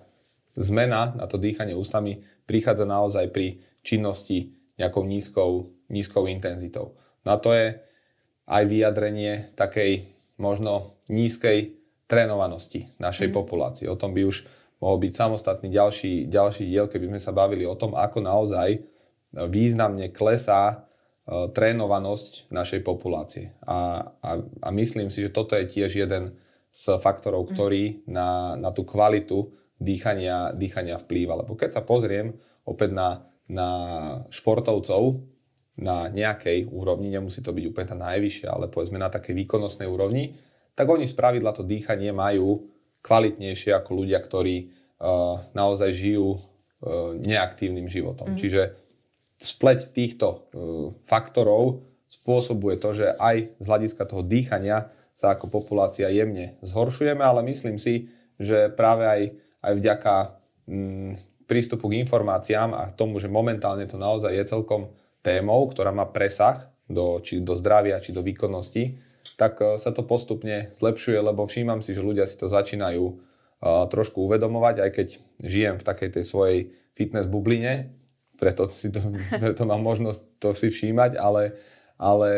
[0.57, 6.97] zmena na to dýchanie ústami prichádza naozaj pri činnosti nejakou nízkou, nízkou intenzitou.
[7.23, 7.79] No a to je
[8.45, 13.35] aj vyjadrenie takej možno nízkej trénovanosti našej mm.
[13.35, 13.87] populácie.
[13.89, 14.45] O tom by už
[14.79, 18.85] mohol byť samostatný ďalší, ďalší diel, keby sme sa bavili o tom, ako naozaj
[19.35, 23.57] významne klesá uh, trénovanosť našej populácie.
[23.65, 26.37] A, a, a myslím si, že toto je tiež jeden
[26.75, 27.51] z faktorov, mm.
[27.57, 31.41] ktorý na, na tú kvalitu dýchania, dýchania vplýva.
[31.41, 32.37] Lebo keď sa pozriem
[32.69, 33.09] opäť na
[33.49, 33.69] na
[34.33, 35.21] športovcov
[35.75, 40.39] na nejakej úrovni, nemusí to byť úplne tá najvyššia, ale povedzme na takej výkonnostnej úrovni,
[40.75, 42.67] tak oni spravidla to dýchanie majú
[43.01, 46.41] kvalitnejšie ako ľudia, ktorí uh, naozaj žijú
[47.17, 48.37] neaktívnym životom.
[48.37, 48.39] Mm.
[48.39, 48.63] Čiže
[49.41, 50.41] spleť týchto uh,
[51.09, 57.47] faktorov spôsobuje to, že aj z hľadiska toho dýchania sa ako populácia jemne zhoršujeme, ale
[57.47, 59.23] myslím si, že práve aj,
[59.63, 60.15] aj vďaka
[60.67, 61.13] mm,
[61.47, 64.91] prístupu k informáciám a tomu, že momentálne to naozaj je celkom
[65.23, 68.95] témou, ktorá má presah do, či do zdravia, či do výkonnosti,
[69.35, 73.87] tak e, sa to postupne zlepšuje, lebo všímam si, že ľudia si to začínajú uh,
[73.91, 75.09] trošku uvedomovať, aj keď
[75.43, 76.59] žijem v takej tej svojej
[76.95, 77.95] fitness bubline,
[78.39, 79.01] preto, si to,
[79.43, 81.55] preto mám možnosť to si všímať, ale,
[81.99, 82.31] ale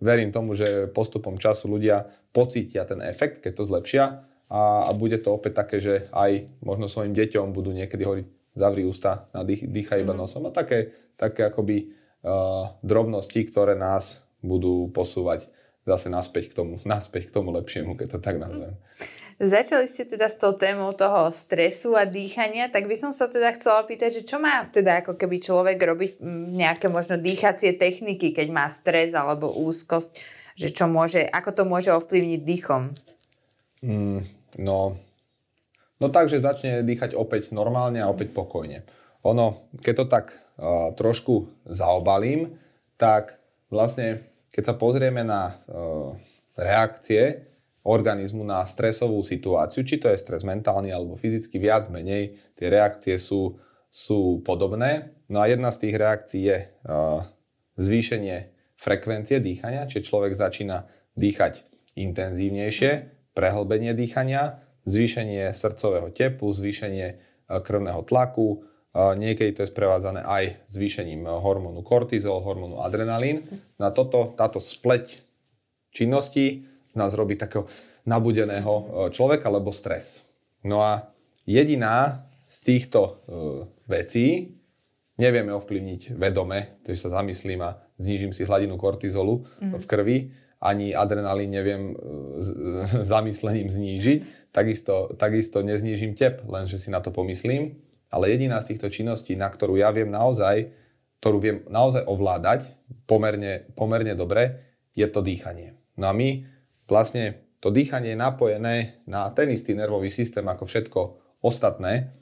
[0.00, 4.04] verím tomu, že postupom času ľudia pocítia ten efekt, keď to zlepšia
[4.48, 8.26] a, a bude to opäť také, že aj možno svojim deťom budú niekedy hovoriť
[8.58, 10.20] zavri ústa, nadých, dýchaj iba mhm.
[10.20, 11.92] nosom a také, také akoby
[12.24, 15.50] uh, drobnosti, ktoré nás budú posúvať
[15.88, 18.76] zase naspäť k tomu, naspäť k tomu lepšiemu, keď to tak nazvem.
[19.38, 23.54] Začali ste teda s tou témou toho stresu a dýchania, tak by som sa teda
[23.54, 26.18] chcela pýtať, že čo má teda ako keby človek robiť
[26.58, 30.10] nejaké možno dýchacie techniky, keď má stres alebo úzkosť,
[30.58, 32.82] že čo môže, ako to môže ovplyvniť dýchom?
[33.86, 34.26] Mm,
[34.58, 34.98] no,
[36.02, 38.82] no tak, že začne dýchať opäť normálne a opäť pokojne.
[39.22, 42.58] Ono, keď to tak uh, trošku zaobalím,
[42.98, 43.38] tak
[43.70, 44.18] vlastne,
[44.58, 46.18] keď sa pozrieme na uh,
[46.58, 47.46] reakcie,
[47.86, 53.22] organizmu na stresovú situáciu, či to je stres mentálny alebo fyzicky, viac menej tie reakcie
[53.22, 53.54] sú,
[53.86, 55.14] sú podobné.
[55.30, 57.22] No a jedna z tých reakcií je uh,
[57.78, 61.62] zvýšenie frekvencie dýchania, čiže človek začína dýchať
[61.94, 62.90] intenzívnejšie,
[63.38, 64.58] prehlbenie dýchania,
[64.90, 72.40] zvýšenie srdcového tepu, zvýšenie uh, krvného tlaku, niekedy to je sprevádzané aj zvýšením hormónu kortizol,
[72.40, 73.44] hormónu adrenalín.
[73.76, 75.20] Na toto, táto spleť
[75.92, 76.64] činnosti
[76.96, 77.68] nás robí takého
[78.08, 80.24] nabudeného e, človeka, lebo stres.
[80.64, 81.12] No a
[81.44, 83.10] jediná z týchto e,
[83.84, 84.56] vecí
[85.20, 89.72] nevieme ovplyvniť vedome, takže sa zamyslím a znížim si hladinu kortizolu mm.
[89.76, 90.18] v krvi,
[90.58, 91.96] ani adrenalín neviem e,
[93.12, 97.76] zamyslením znížiť, takisto, takisto neznížim tep, lenže si na to pomyslím.
[98.08, 100.72] Ale jediná z týchto činností, na ktorú ja viem naozaj,
[101.20, 102.68] ktorú viem naozaj ovládať
[103.04, 104.64] pomerne, pomerne dobre,
[104.96, 105.76] je to dýchanie.
[106.00, 106.46] No a my
[106.88, 111.00] vlastne to dýchanie je napojené na ten istý nervový systém ako všetko
[111.42, 112.14] ostatné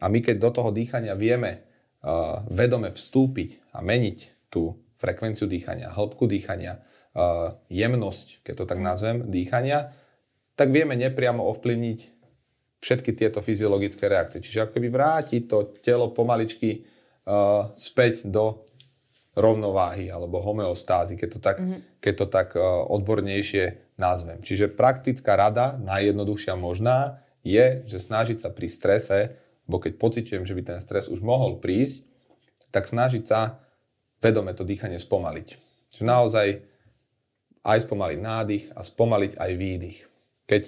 [0.00, 1.60] a my keď do toho dýchania vieme
[2.02, 6.80] uh, vedome vstúpiť a meniť tú frekvenciu dýchania, hĺbku dýchania,
[7.14, 9.94] uh, jemnosť, keď to tak nazvem, dýchania,
[10.58, 12.17] tak vieme nepriamo ovplyvniť
[12.78, 14.42] všetky tieto fyziologické reakcie.
[14.42, 16.82] Čiže ako keby vráti to telo pomaličky
[17.26, 18.66] uh, späť do
[19.38, 21.80] rovnováhy alebo homeostázy, keď to tak, mm-hmm.
[22.02, 24.42] keď to tak uh, odbornejšie nazvem.
[24.42, 29.18] Čiže praktická rada, najjednoduchšia možná, je, že snažiť sa pri strese,
[29.66, 32.02] bo keď pocitujem, že by ten stres už mohol prísť,
[32.70, 33.62] tak snažiť sa
[34.22, 35.48] vedome to dýchanie spomaliť.
[35.94, 36.48] Čiže naozaj
[37.62, 39.98] aj spomaliť nádych a spomaliť aj výdych.
[40.48, 40.62] Keď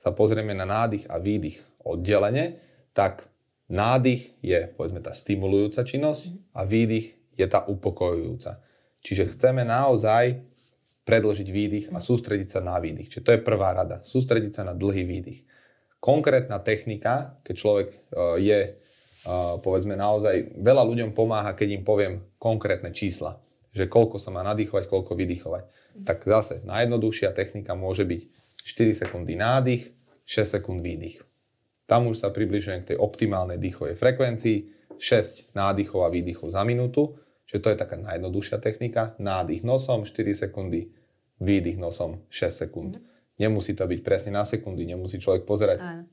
[0.00, 2.56] sa pozrieme na nádych a výdych oddelene,
[2.96, 3.28] tak
[3.68, 8.64] nádych je povedzme tá stimulujúca činnosť a výdych je tá upokojujúca.
[9.04, 10.40] Čiže chceme naozaj
[11.04, 13.12] predložiť výdych a sústrediť sa na výdych.
[13.12, 14.00] Čiže to je prvá rada.
[14.04, 15.40] Sústrediť sa na dlhý výdych.
[16.00, 17.98] Konkrétna technika, keď človek e,
[18.40, 18.70] je, e,
[19.60, 23.40] povedzme naozaj, veľa ľuďom pomáha, keď im poviem konkrétne čísla.
[23.76, 25.64] Že koľko sa má nadýchovať, koľko vydychovať.
[26.04, 29.92] Tak zase, najjednoduchšia technika môže byť 4 sekundy nádych,
[30.24, 31.22] 6 sekúnd výdych.
[31.86, 34.58] Tam už sa približujem k tej optimálnej dýchovej frekvencii,
[35.00, 37.18] 6 nádychov a výdychov za minútu
[37.50, 39.18] Čiže to je taká najjednoduchšia technika.
[39.18, 40.94] Nádych nosom 4 sekundy,
[41.42, 43.02] výdych nosom 6 sekúnd.
[43.02, 43.04] Mm.
[43.42, 46.06] Nemusí to byť presne na sekundy, nemusí človek pozerať Aj.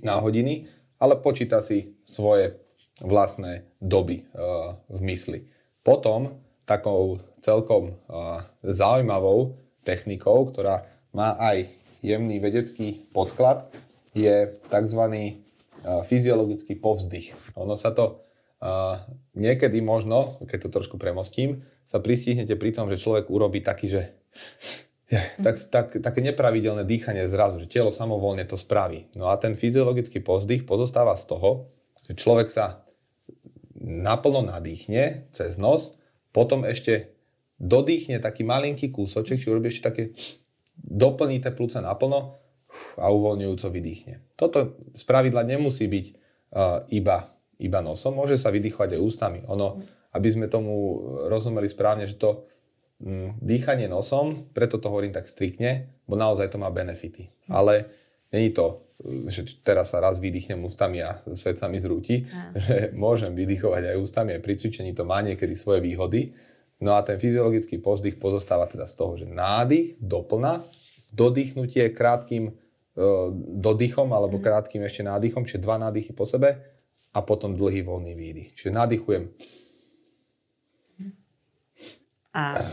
[0.00, 0.64] na hodiny,
[0.96, 2.56] ale počíta si svoje
[3.04, 5.44] vlastné doby uh, v mysli.
[5.84, 11.68] Potom takou celkom uh, zaujímavou technikou, ktorá má aj
[12.00, 13.68] jemný vedecký podklad,
[14.12, 15.02] je tzv.
[15.82, 17.34] Uh, fyziologický povzdych.
[17.58, 18.22] Ono sa to
[18.62, 19.02] a
[19.34, 24.02] niekedy možno, keď to trošku premostím, sa pristihnete pri tom, že človek urobí taký, že
[25.12, 29.10] je, tak, tak, také nepravidelné dýchanie zrazu, že telo samovolne to spraví.
[29.18, 31.74] No a ten fyziologický pozdych pozostáva z toho,
[32.06, 32.86] že človek sa
[33.82, 35.98] naplno nadýchne cez nos,
[36.30, 37.18] potom ešte
[37.58, 40.02] dodýchne taký malinký kúsoček, či urobí ešte také,
[40.82, 42.42] doplní tie plúca naplno
[42.98, 44.34] a uvoľňujúco vydýchne.
[44.36, 49.38] Toto z pravidla nemusí byť uh, iba iba nosom, môže sa vydýchovať aj ústami.
[49.46, 49.78] Ono,
[50.18, 50.98] aby sme tomu
[51.30, 52.50] rozumeli správne, že to
[52.98, 57.30] mm, dýchanie nosom, preto to hovorím tak striktne, bo naozaj to má benefity.
[57.46, 57.86] Ale
[58.34, 58.82] není to,
[59.30, 62.50] že teraz sa raz vydýchnem ústami a svet sa mi zrúti, a.
[62.66, 66.34] že môžem vydýchovať aj ústami, aj pri cvičení to má niekedy svoje výhody.
[66.82, 70.66] No a ten fyziologický pozdych pozostáva teda z toho, že nádych doplna,
[71.14, 72.52] dodýchnutie krátkým e,
[73.62, 74.44] dodychom alebo mm.
[74.44, 76.58] krátkým ešte nádychom, čiže dva nádychy po sebe
[77.14, 78.58] a potom dlhý voľný výdych.
[78.58, 79.30] Čiže nádychujem
[82.32, 82.64] a,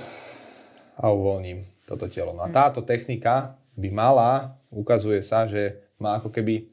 [0.95, 2.31] a uvoľním toto telo.
[2.31, 6.71] No a táto technika by mala, ukazuje sa, že má ako keby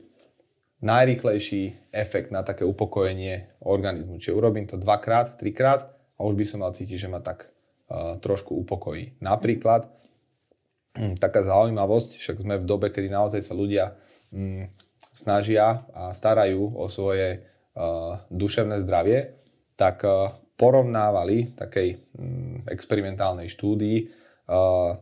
[0.81, 4.23] najrýchlejší efekt na také upokojenie organizmu.
[4.23, 8.17] Čiže urobím to dvakrát, trikrát a už by som mal cítiť, že ma tak uh,
[8.19, 9.21] trošku upokojí.
[9.21, 9.89] Napríklad,
[10.97, 13.95] um, taká zaujímavosť, však sme v dobe, kedy naozaj sa ľudia
[14.33, 14.67] um,
[15.13, 19.37] snažia a starajú o svoje uh, duševné zdravie,
[19.77, 23.99] tak uh, porovnávali takej um, experimentálnej štúdii
[24.49, 24.97] uh,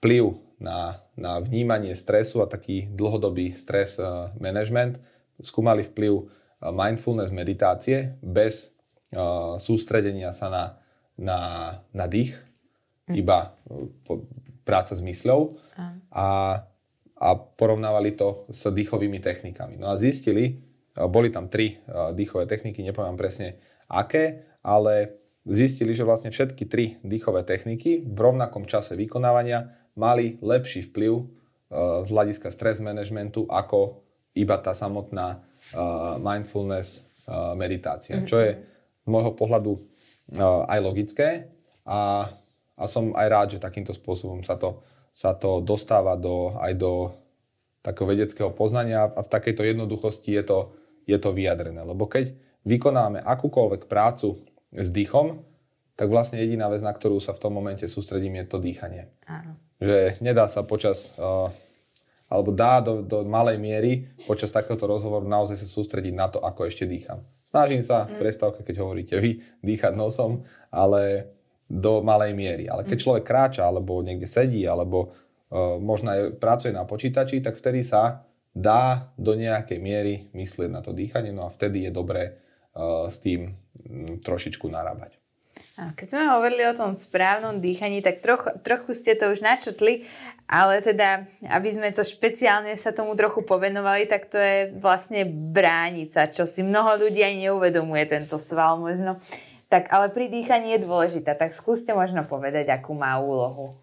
[0.00, 4.96] vplyv na, na vnímanie stresu a taký dlhodobý stres uh, management.
[5.42, 6.30] Skúmali vplyv
[6.64, 8.73] mindfulness meditácie bez
[9.62, 10.64] sústredenia sa na,
[11.14, 11.38] na,
[11.94, 12.34] na dých,
[13.08, 13.14] mm.
[13.14, 13.54] iba
[14.02, 14.26] po,
[14.64, 15.60] práca s mysľou
[16.10, 16.28] a,
[17.14, 19.76] a porovnávali to s dýchovými technikami.
[19.76, 20.60] No a zistili,
[20.94, 27.44] boli tam tri dýchové techniky, nepoviem presne aké, ale zistili, že vlastne všetky tri dýchové
[27.44, 29.68] techniky v rovnakom čase vykonávania
[30.00, 31.12] mali lepší vplyv
[32.04, 34.00] z hľadiska stres managementu ako
[34.32, 35.44] iba tá samotná
[36.24, 37.04] mindfulness
[37.54, 38.30] meditácia, mm-hmm.
[38.30, 38.52] čo je
[39.04, 39.78] z môjho pohľadu
[40.42, 41.52] aj logické
[41.84, 42.32] a,
[42.74, 44.80] a som aj rád, že takýmto spôsobom sa to,
[45.12, 46.92] sa to dostáva do, aj do
[47.84, 50.58] takého vedeckého poznania a v takejto jednoduchosti je to,
[51.04, 51.84] je to vyjadrené.
[51.84, 52.32] Lebo keď
[52.64, 54.40] vykonáme akúkoľvek prácu
[54.72, 55.44] s dýchom,
[55.94, 59.12] tak vlastne jediná vec, na ktorú sa v tom momente sústredím, je to dýchanie.
[59.28, 59.54] Áno.
[59.78, 61.52] Že nedá sa počas, uh,
[62.26, 66.66] alebo dá do, do malej miery počas takéhoto rozhovoru naozaj sa sústrediť na to, ako
[66.66, 67.22] ešte dýcham.
[67.54, 68.20] Snažím sa v mm.
[68.26, 70.42] prestávke, keď hovoríte vy, dýchať nosom,
[70.74, 71.30] ale
[71.70, 72.66] do malej miery.
[72.66, 73.04] Ale keď mm.
[73.06, 75.14] človek kráča, alebo niekde sedí, alebo
[75.54, 80.82] uh, možno aj pracuje na počítači, tak vtedy sa dá do nejakej miery myslieť na
[80.82, 82.42] to dýchanie, no a vtedy je dobré
[82.74, 83.54] uh, s tým
[84.18, 85.14] trošičku narábať.
[85.74, 90.06] Keď sme hovorili o tom správnom dýchaní, tak trochu, trochu ste to už načetli,
[90.44, 96.28] ale teda, aby sme to špeciálne sa tomu trochu povenovali, tak to je vlastne bránica,
[96.28, 99.16] čo si mnoho ľudí aj neuvedomuje tento sval možno.
[99.72, 103.74] Tak ale pri dýchaní je dôležitá, tak skúste možno povedať, akú má úlohu.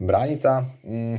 [0.00, 1.18] Bránica, mm,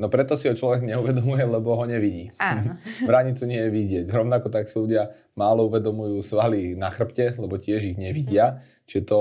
[0.00, 2.34] no preto si ho človek neuvedomuje, lebo ho nevidí.
[2.40, 2.80] Áno.
[3.08, 4.04] Bránicu nie je vidieť.
[4.10, 8.58] Rovnako tak si ľudia málo uvedomujú svaly na chrbte, lebo tiež ich nevidia.
[8.58, 9.20] Mm Čiže to,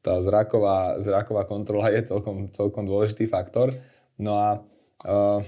[0.00, 3.74] tá zraková, zraková kontrola je celkom, celkom dôležitý faktor.
[4.20, 5.40] No a uh,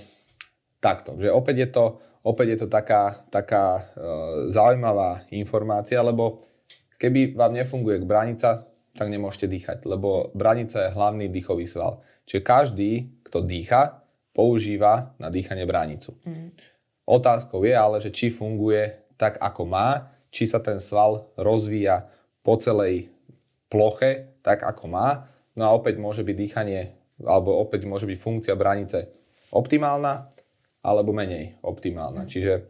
[0.81, 1.85] takto, že opäť je to,
[2.25, 6.43] opäť je to taká, taká uh, zaujímavá informácia, lebo
[6.97, 8.65] keby vám nefunguje bránica,
[8.97, 12.01] tak nemôžete dýchať, lebo bránica je hlavný dýchový sval.
[12.29, 12.93] Čiže každý,
[13.25, 16.17] kto dýcha, používa na dýchanie bránicu.
[16.25, 16.57] Mm.
[17.05, 22.09] Otázkou je ale, že či funguje tak, ako má, či sa ten sval rozvíja
[22.41, 23.13] po celej
[23.69, 25.29] ploche, tak ako má.
[25.53, 29.11] No a opäť môže byť dýchanie, alebo opäť môže byť funkcia bránice
[29.53, 30.33] optimálna,
[30.83, 32.27] alebo menej optimálna.
[32.27, 32.67] Čiže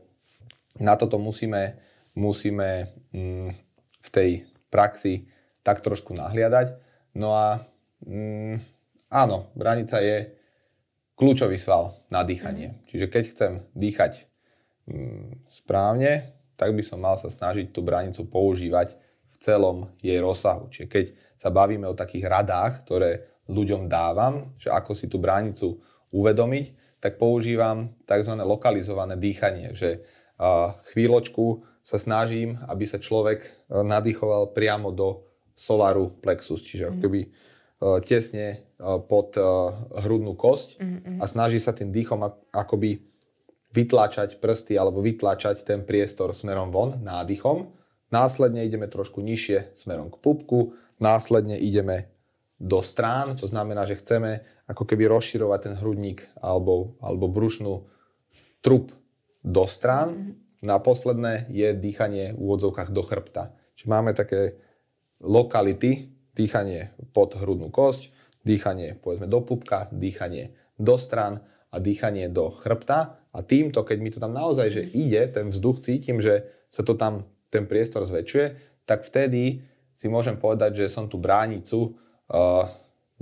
[0.84, 1.80] na toto musíme,
[2.16, 3.50] musíme mm,
[4.02, 4.30] v tej
[4.68, 5.28] praxi
[5.64, 6.76] tak trošku nahliadať.
[7.16, 7.64] No a
[8.04, 8.56] mm,
[9.08, 10.32] áno, bránica je
[11.16, 12.76] kľúčový sval na dýchanie.
[12.76, 12.78] Mm.
[12.88, 14.28] Čiže keď chcem dýchať
[14.88, 18.94] mm, správne, tak by som mal sa snažiť tú bránicu používať
[19.42, 20.70] celom jej rozsahu.
[20.70, 25.82] Čiže keď sa bavíme o takých radách, ktoré ľuďom dávam, že ako si tú bránicu
[26.14, 28.34] uvedomiť, tak používam tzv.
[28.38, 30.06] lokalizované dýchanie, že
[30.94, 35.26] chvíľočku sa snažím, aby sa človek nadýchoval priamo do
[35.58, 36.96] solaru plexus, čiže mm.
[37.02, 37.20] keby
[38.06, 38.62] tesne
[39.10, 39.34] pod
[40.06, 41.18] hrudnú kosť mm-hmm.
[41.18, 42.22] a snaží sa tým dýchom
[42.54, 43.02] akoby
[43.74, 50.20] vytlačať prsty alebo vytlačať ten priestor smerom von nádychom Následne ideme trošku nižšie smerom k
[50.20, 52.11] pupku, následne ideme
[52.62, 57.90] do strán, to znamená, že chceme ako keby rozširovať ten hrudník alebo, alebo brušnú
[58.62, 58.94] trup
[59.42, 60.14] do strán.
[60.14, 60.34] Mm-hmm.
[60.62, 63.50] Na posledné je dýchanie v úvodzovkách do chrbta.
[63.74, 64.62] Čiže máme také
[65.18, 68.14] lokality, dýchanie pod hrudnú kosť,
[68.46, 71.42] dýchanie povedzme do pupka, dýchanie do stran
[71.74, 73.18] a dýchanie do chrbta.
[73.34, 76.94] A týmto, keď mi to tam naozaj že ide, ten vzduch cítim, že sa to
[76.94, 79.66] tam ten priestor zväčšuje, tak vtedy
[79.98, 81.98] si môžem povedať, že som tú bránicu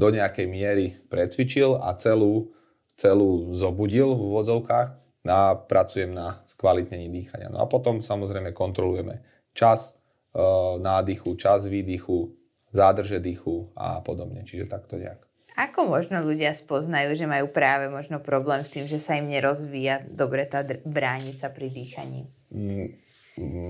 [0.00, 2.54] do nejakej miery precvičil a celú,
[2.96, 4.88] celú zobudil v úvodzovkách.
[5.28, 7.52] a pracujem na skvalitnení dýchania.
[7.52, 9.20] No a potom samozrejme kontrolujeme
[9.52, 10.40] čas e,
[10.80, 12.32] nádychu, čas výdychu,
[12.72, 14.48] zádrže dýchu a podobne.
[14.48, 15.20] Čiže takto nejak.
[15.60, 20.08] Ako možno ľudia spoznajú, že majú práve možno problém s tým, že sa im nerozvíja
[20.08, 22.24] dobre tá bránica pri dýchaní?
[22.48, 22.96] Mm,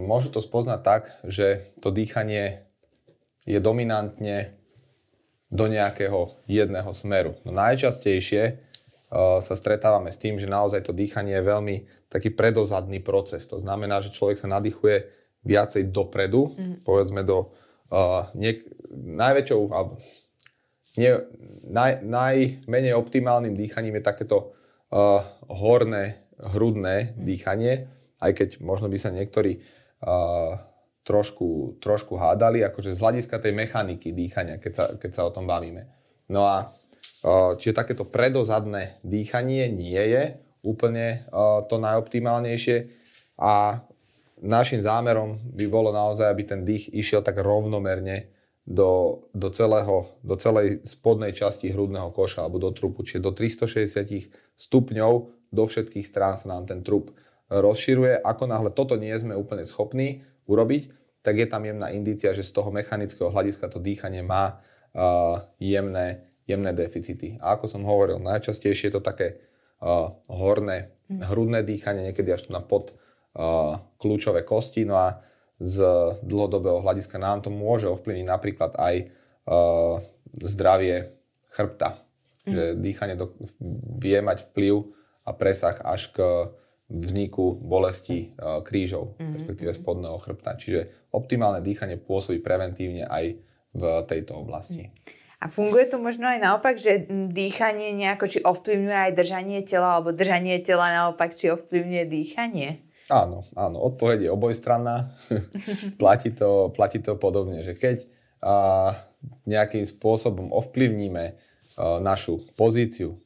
[0.07, 2.62] môžu to spoznať tak, že to dýchanie
[3.43, 4.60] je dominantne
[5.51, 7.34] do nejakého jedného smeru.
[7.42, 11.76] No najčastejšie uh, sa stretávame s tým, že naozaj to dýchanie je veľmi
[12.07, 13.46] taký predozadný proces.
[13.51, 15.11] To znamená, že človek sa nadýchuje
[15.42, 16.86] viacej dopredu, mm.
[16.86, 17.51] povedzme do
[17.90, 19.98] uh, niek- najväčšou, alebo
[20.98, 21.11] nie,
[21.70, 24.55] naj, najmenej optimálnym dýchaním je takéto
[24.90, 27.26] uh, horné, hrudné mm.
[27.26, 27.72] dýchanie,
[28.22, 29.59] aj keď možno by sa niektorí
[30.07, 30.70] uh,
[31.05, 35.48] trošku, trošku hádali, akože z hľadiska tej mechaniky dýchania, keď sa, keď sa o tom
[35.48, 35.88] bavíme.
[36.30, 36.70] No a
[37.57, 41.24] čiže takéto predozadné dýchanie nie je úplne
[41.68, 42.92] to najoptimálnejšie
[43.40, 43.80] a
[44.40, 48.28] našim zámerom by bolo naozaj, aby ten dých išiel tak rovnomerne
[48.64, 54.30] do, do, celého, do celej spodnej časti hrudného koša alebo do trupu, čiže do 360
[54.55, 55.12] stupňov
[55.51, 57.11] do všetkých strán sa nám ten trup
[57.51, 58.22] rozširuje.
[58.22, 60.82] Ako náhle toto nie sme úplne schopní, urobiť,
[61.22, 66.26] tak je tam jemná indícia, že z toho mechanického hľadiska to dýchanie má uh, jemné,
[66.48, 67.38] jemné deficity.
[67.38, 69.38] A ako som hovoril, najčastejšie je to také
[69.78, 71.30] uh, horné, hm.
[71.30, 72.96] hrudné dýchanie, niekedy až na pod
[73.36, 74.82] uh, kľúčové kosti.
[74.82, 75.22] No a
[75.61, 75.84] z
[76.24, 80.01] dlhodobého hľadiska nám to môže ovplyvniť napríklad aj uh,
[80.40, 81.12] zdravie
[81.53, 82.01] chrbta.
[82.48, 82.53] Mm.
[82.57, 83.36] Že dýchanie do,
[84.01, 84.88] vie mať vplyv
[85.28, 86.48] a presah až k
[86.91, 89.34] vzniku bolesti e, krížov, mm-hmm.
[89.38, 90.59] respektíve spodného chrbta.
[90.59, 93.38] Čiže optimálne dýchanie pôsobí preventívne aj
[93.70, 94.91] v tejto oblasti.
[95.41, 100.12] A funguje to možno aj naopak, že dýchanie nejako či ovplyvňuje aj držanie tela, alebo
[100.12, 102.68] držanie tela naopak, či ovplyvňuje dýchanie?
[103.09, 105.16] Áno, áno, odpoveď je obojstranná.
[106.03, 108.05] platí, to, platí to podobne, že keď
[108.45, 108.55] a,
[109.49, 113.16] nejakým spôsobom ovplyvníme a, našu pozíciu,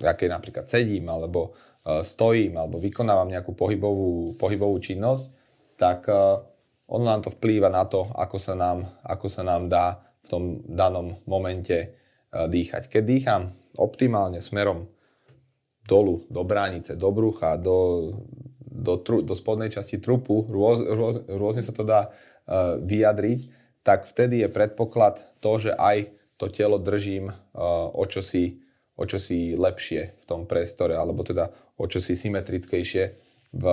[0.00, 1.52] aké napríklad sedím, alebo
[1.82, 5.24] stojím alebo vykonávam nejakú pohybovú, pohybovú činnosť,
[5.74, 6.14] tak e,
[6.86, 10.42] ono nám to vplýva na to, ako sa nám, ako sa nám dá v tom
[10.62, 11.86] danom momente e,
[12.30, 12.86] dýchať.
[12.86, 13.42] Keď dýcham
[13.74, 14.86] optimálne smerom
[15.86, 18.10] dolu, do bránice, do brucha, do,
[18.60, 23.50] do, tru, do spodnej časti trupu, rôz, rôz, rôzne sa to dá uh, vyjadriť,
[23.82, 28.62] tak vtedy je predpoklad to, že aj to telo držím uh, o čosi,
[28.94, 33.04] o čosi lepšie v tom priestore, alebo teda o čosi symetrickejšie
[33.52, 33.64] v,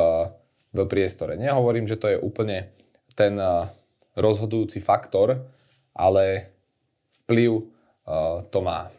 [0.72, 1.36] v priestore.
[1.36, 2.72] Nehovorím, že to je úplne
[3.16, 3.36] ten
[4.16, 5.40] rozhodujúci faktor,
[5.96, 6.52] ale
[7.26, 7.52] vplyv
[8.50, 8.90] to má.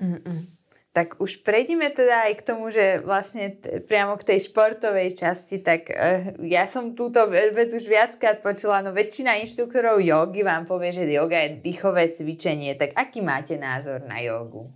[0.00, 0.58] Mm-mm.
[0.88, 5.62] Tak už prejdeme teda aj k tomu, že vlastne t- priamo k tej športovej časti,
[5.62, 10.90] tak uh, ja som túto vec už viackrát počula, no väčšina inštruktorov jogy vám povie,
[10.90, 14.66] že yoga je dýchové cvičenie, tak aký máte názor na jogu?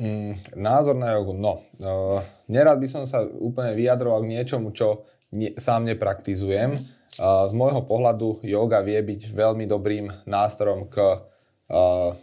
[0.00, 1.60] Mm, názor na jogu, no.
[1.76, 5.04] Uh, nerad by som sa úplne vyjadroval k niečomu, čo
[5.36, 6.72] ne, sám nepraktizujem.
[7.20, 12.16] Uh, z môjho pohľadu yoga vie byť veľmi dobrým nástrojom k uh,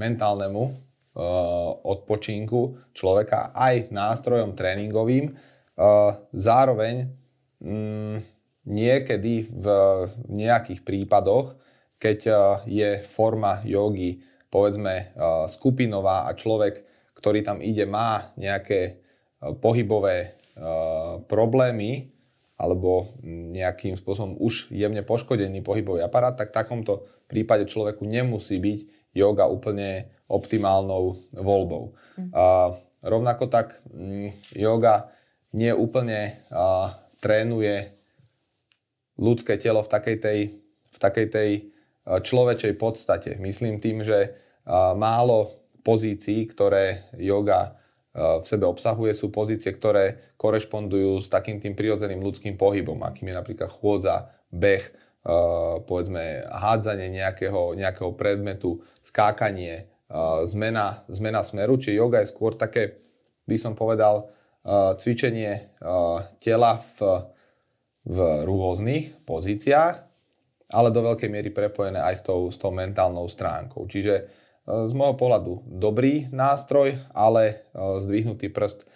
[0.00, 0.72] mentálnemu uh,
[1.84, 5.36] odpočinku človeka, aj nástrojom tréningovým.
[5.76, 7.12] Uh, zároveň
[7.60, 8.24] um,
[8.64, 9.66] niekedy v
[10.32, 11.60] nejakých prípadoch,
[12.00, 16.87] keď uh, je forma jogy povedzme uh, skupinová a človek
[17.18, 18.92] ktorý tam ide, má nejaké e,
[19.58, 20.28] pohybové e,
[21.26, 22.14] problémy
[22.58, 28.78] alebo nejakým spôsobom už jemne poškodený pohybový aparát, tak v takomto prípade človeku nemusí byť
[29.14, 31.94] yoga úplne optimálnou voľbou.
[32.18, 32.30] Mm.
[32.34, 33.78] A rovnako tak
[34.54, 35.10] yoga
[35.54, 37.94] nie úplne a, trénuje
[39.18, 40.40] ľudské telo v takej tej,
[40.94, 41.50] v takej tej
[42.06, 43.38] človečej podstate.
[43.42, 44.34] Myslím tým, že
[44.66, 45.57] a, málo
[45.88, 47.72] pozícií, ktoré yoga
[48.12, 53.32] e, v sebe obsahuje, sú pozície, ktoré korešpondujú s takým tým prirodzeným ľudským pohybom, akým
[53.32, 54.92] je napríklad chôdza, beh, e,
[55.88, 60.12] povedzme hádzanie nejakého, nejakého predmetu, skákanie, e,
[60.44, 61.80] zmena, zmena smeru.
[61.80, 63.00] Čiže yoga je skôr také,
[63.48, 64.28] by som povedal,
[65.00, 65.72] cvičenie
[66.44, 66.98] tela v,
[68.04, 69.96] v rôznych pozíciách,
[70.76, 73.88] ale do veľkej miery prepojené aj s tou, s tou mentálnou stránkou.
[73.88, 74.28] Čiže
[74.68, 77.54] z môjho pohľadu dobrý nástroj, ale e,
[78.04, 78.86] zdvihnutý prst e,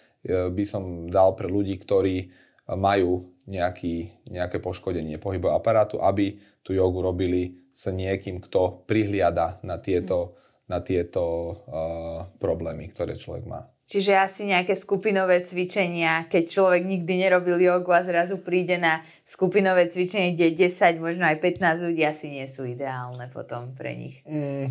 [0.52, 2.28] by som dal pre ľudí, ktorí
[2.68, 9.82] majú nejaký, nejaké poškodenie pohybu aparátu, aby tú jogu robili s niekým, kto prihliada na
[9.82, 10.38] tieto,
[10.70, 13.66] na tieto uh, problémy, ktoré človek má.
[13.82, 19.90] Čiže asi nejaké skupinové cvičenia, keď človek nikdy nerobil jogu a zrazu príde na skupinové
[19.90, 24.22] cvičenie, kde 10, možno aj 15 ľudí asi nie sú ideálne potom pre nich.
[24.22, 24.70] Mm,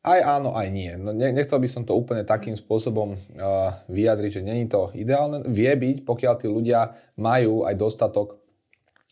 [0.00, 0.92] aj áno, aj nie.
[0.96, 5.44] No, nechcel by som to úplne takým spôsobom uh, vyjadriť, že není to ideálne.
[5.44, 8.40] Vie byť, pokiaľ tí ľudia majú aj dostatok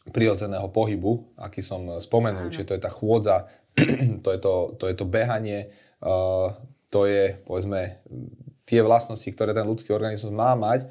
[0.08, 3.52] prirodzeného pohybu, aký som spomenul, čiže to je tá chôdza,
[4.24, 5.68] to je to, to, je to behanie,
[6.00, 6.56] uh,
[6.88, 8.00] to je, povedzme,
[8.64, 10.88] tie vlastnosti, ktoré ten ľudský organizmus má mať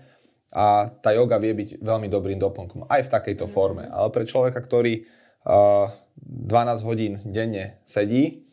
[0.54, 3.52] a tá yoga vie byť veľmi dobrým doplnkom aj v takejto mm.
[3.52, 3.84] forme.
[3.90, 5.10] Ale pre človeka, ktorý
[5.46, 5.90] uh,
[6.22, 8.47] 12 hodín denne sedí,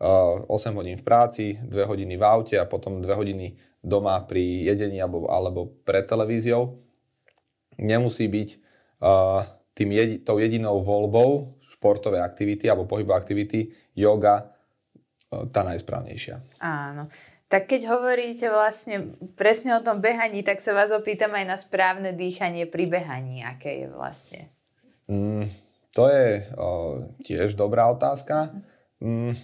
[0.00, 4.96] 8 hodín v práci, 2 hodiny v aute a potom 2 hodiny doma pri jedení
[5.00, 6.80] alebo, alebo pred televíziou,
[7.76, 8.48] nemusí byť
[9.00, 9.44] uh,
[9.76, 14.48] tým jedi, tou jedinou voľbou športové aktivity alebo pohybové aktivity yoga
[15.32, 16.60] uh, tá najsprávnejšia.
[16.64, 17.08] Áno.
[17.50, 22.14] Tak keď hovoríte vlastne presne o tom behaní, tak sa vás opýtam aj na správne
[22.14, 23.42] dýchanie pri behaní.
[23.42, 24.54] Aké je vlastne?
[25.10, 25.50] Mm,
[25.90, 26.68] to je o,
[27.26, 28.54] tiež dobrá otázka.
[29.02, 29.34] Mm,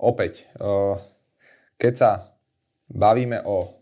[0.00, 0.96] opäť, o,
[1.76, 2.10] keď sa
[2.88, 3.76] bavíme o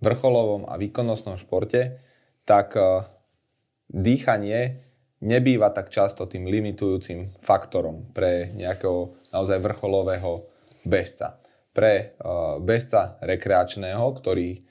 [0.00, 2.00] vrcholovom a výkonnostnom športe,
[2.46, 3.04] tak o,
[3.90, 4.90] dýchanie
[5.20, 10.48] nebýva tak často tým limitujúcim faktorom pre nejakého naozaj vrcholového
[10.84, 11.40] bežca.
[11.70, 12.10] Pre eh,
[12.60, 14.62] bežca rekreačného, ktorý eh,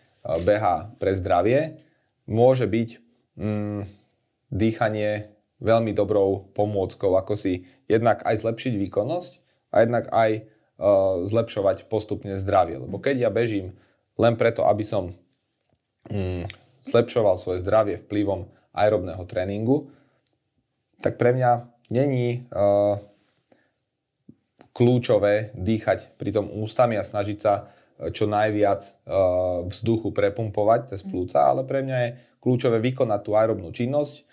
[0.44, 1.80] beha pre zdravie,
[2.26, 2.90] môže byť
[3.38, 3.82] mm,
[4.50, 5.10] dýchanie
[5.60, 9.32] veľmi dobrou pomôckou, ako si jednak aj zlepšiť výkonnosť
[9.76, 10.48] a jednak aj
[11.28, 12.80] zlepšovať postupne zdravie.
[12.80, 13.76] Lebo keď ja bežím
[14.16, 15.12] len preto, aby som
[16.08, 16.48] mm,
[16.88, 19.92] zlepšoval svoje zdravie vplyvom aerobného tréningu,
[21.04, 23.00] tak pre mňa není uh,
[24.80, 27.54] kľúčové dýchať pri tom ústami a snažiť sa
[28.00, 28.92] e, čo najviac e,
[29.68, 32.10] vzduchu prepumpovať cez plúca, ale pre mňa je
[32.40, 34.24] kľúčové vykonať tú aerobnú činnosť, e,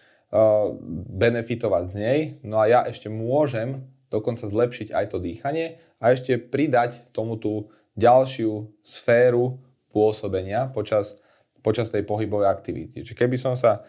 [1.19, 6.37] benefitovať z nej, no a ja ešte môžem dokonca zlepšiť aj to dýchanie a ešte
[6.37, 11.17] pridať tomu tú ďalšiu sféru pôsobenia počas,
[11.65, 13.01] počas tej pohybovej aktivity.
[13.01, 13.81] Čiže keby som sa,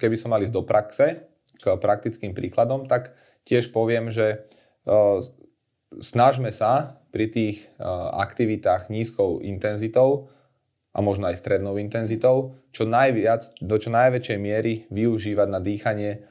[0.00, 1.28] keby som mal ísť do praxe
[1.60, 3.12] k praktickým príkladom, tak
[3.44, 4.48] tiež poviem, že
[6.00, 7.68] snažme sa pri tých
[8.16, 10.32] aktivitách nízkou intenzitou
[10.94, 16.24] a možno aj strednou intenzitou, čo najviac, do čo najväčšej miery využívať na dýchanie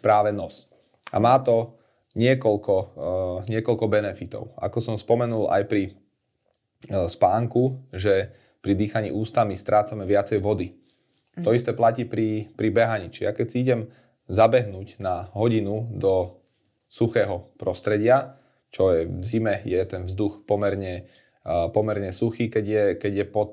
[0.00, 0.72] práve nos.
[1.12, 1.76] A má to
[2.12, 2.76] niekoľko,
[3.48, 4.52] niekoľko benefitov.
[4.60, 5.82] Ako som spomenul aj pri
[6.90, 10.78] spánku, že pri dýchaní ústami strácame viacej vody.
[11.40, 11.56] To mhm.
[11.56, 13.08] isté platí pri, pri behaní.
[13.08, 13.88] Čiže ja keď si idem
[14.28, 16.38] zabehnúť na hodinu do
[16.86, 18.36] suchého prostredia,
[18.72, 21.08] čo je v zime, je ten vzduch pomerne,
[21.76, 23.50] pomerne suchý, keď je, keď je pod,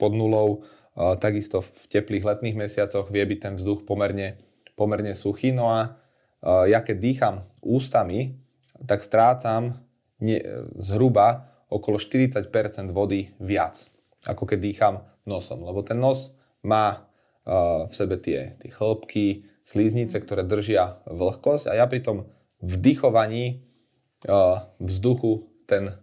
[0.00, 0.64] pod nulou.
[0.94, 4.38] Takisto v teplých letných mesiacoch vie byť ten vzduch pomerne,
[4.78, 5.50] pomerne suchý.
[5.50, 5.98] No a
[6.44, 8.36] ja keď dýcham ústami,
[8.84, 9.80] tak strácam
[10.20, 10.38] nie,
[10.78, 12.48] zhruba okolo 40%
[12.94, 13.88] vody viac,
[14.28, 14.94] ako keď dýcham
[15.26, 15.64] nosom.
[15.64, 17.08] Lebo ten nos má
[17.44, 22.28] v sebe tie, tie chlopky, slíznice, ktoré držia vlhkosť a ja pri tom
[22.60, 23.64] vdychovaní
[24.80, 25.96] vzduchu ten,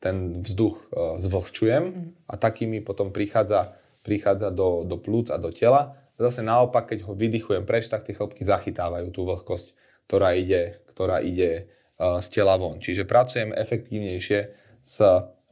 [0.00, 2.02] ten vzduch zvlhčujem mhm.
[2.28, 5.96] a takými potom prichádza, prichádza do, do plúc a do tela.
[6.20, 9.72] Zase naopak, keď ho vydychujem preč, tak tie chlopky zachytávajú tú vlhkosť,
[10.06, 11.66] ktorá ide, ktorá ide
[11.98, 12.78] z tela von.
[12.78, 14.40] Čiže pracujem efektívnejšie
[14.82, 14.96] s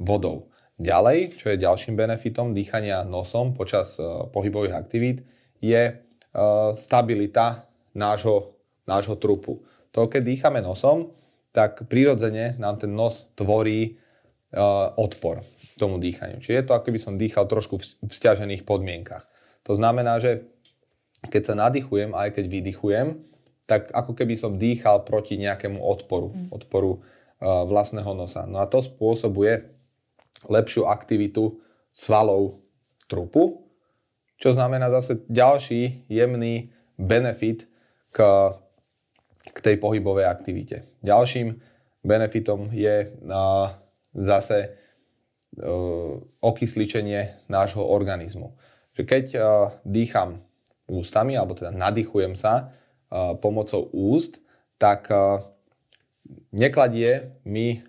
[0.01, 0.53] vodou.
[0.81, 4.01] Ďalej, čo je ďalším benefitom dýchania nosom počas
[4.33, 5.25] pohybových aktivít,
[5.61, 6.01] je
[6.73, 8.57] stabilita nášho,
[8.89, 9.61] nášho trupu.
[9.93, 11.13] To, keď dýchame nosom,
[11.53, 14.01] tak prirodzene nám ten nos tvorí
[14.97, 15.47] odpor
[15.79, 16.43] tomu dýchaniu.
[16.43, 19.29] Čiže je to, ako by som dýchal trošku v vzťažených podmienkach.
[19.69, 20.49] To znamená, že
[21.29, 23.30] keď sa nadýchujem aj keď vydychujem,
[23.71, 26.49] tak ako keby som dýchal proti nejakému odporu, mm.
[26.51, 28.51] odporu uh, vlastného nosa.
[28.51, 29.71] No a to spôsobuje
[30.51, 31.63] lepšiu aktivitu
[31.95, 32.59] svalov
[33.07, 33.63] trupu,
[34.35, 37.71] čo znamená zase ďalší jemný benefit
[38.11, 38.19] k
[39.51, 40.87] k tej pohybovej aktivite.
[41.03, 41.59] Ďalším
[42.05, 43.13] benefitom je
[44.15, 44.69] zase e,
[46.41, 48.55] okysličenie nášho organizmu.
[48.97, 49.39] Že keď e,
[49.87, 50.43] dýcham
[50.91, 52.65] ústami, alebo teda nadýchujem sa e,
[53.43, 54.39] pomocou úst,
[54.79, 55.11] tak
[56.55, 57.83] nekladie mi,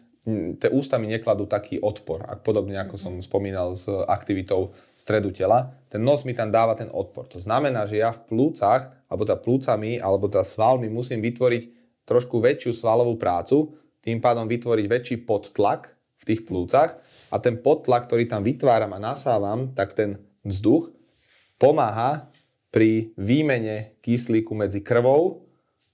[0.57, 2.25] tie ústa mi nekladú taký odpor.
[2.25, 6.89] Ak podobne ako som spomínal s aktivitou stredu tela, ten nos mi tam dáva ten
[6.89, 7.29] odpor.
[7.31, 11.63] To znamená, že ja v plúcach alebo tá plúcami, alebo tá svalmi musím vytvoriť
[12.07, 17.01] trošku väčšiu svalovú prácu, tým pádom vytvoriť väčší podtlak v v tých plúcach
[17.33, 20.93] a ten podtlak, ktorý tam vytváram a nasávam, tak ten vzduch
[21.57, 22.29] pomáha
[22.71, 25.43] pri výmene kyslíku medzi krvou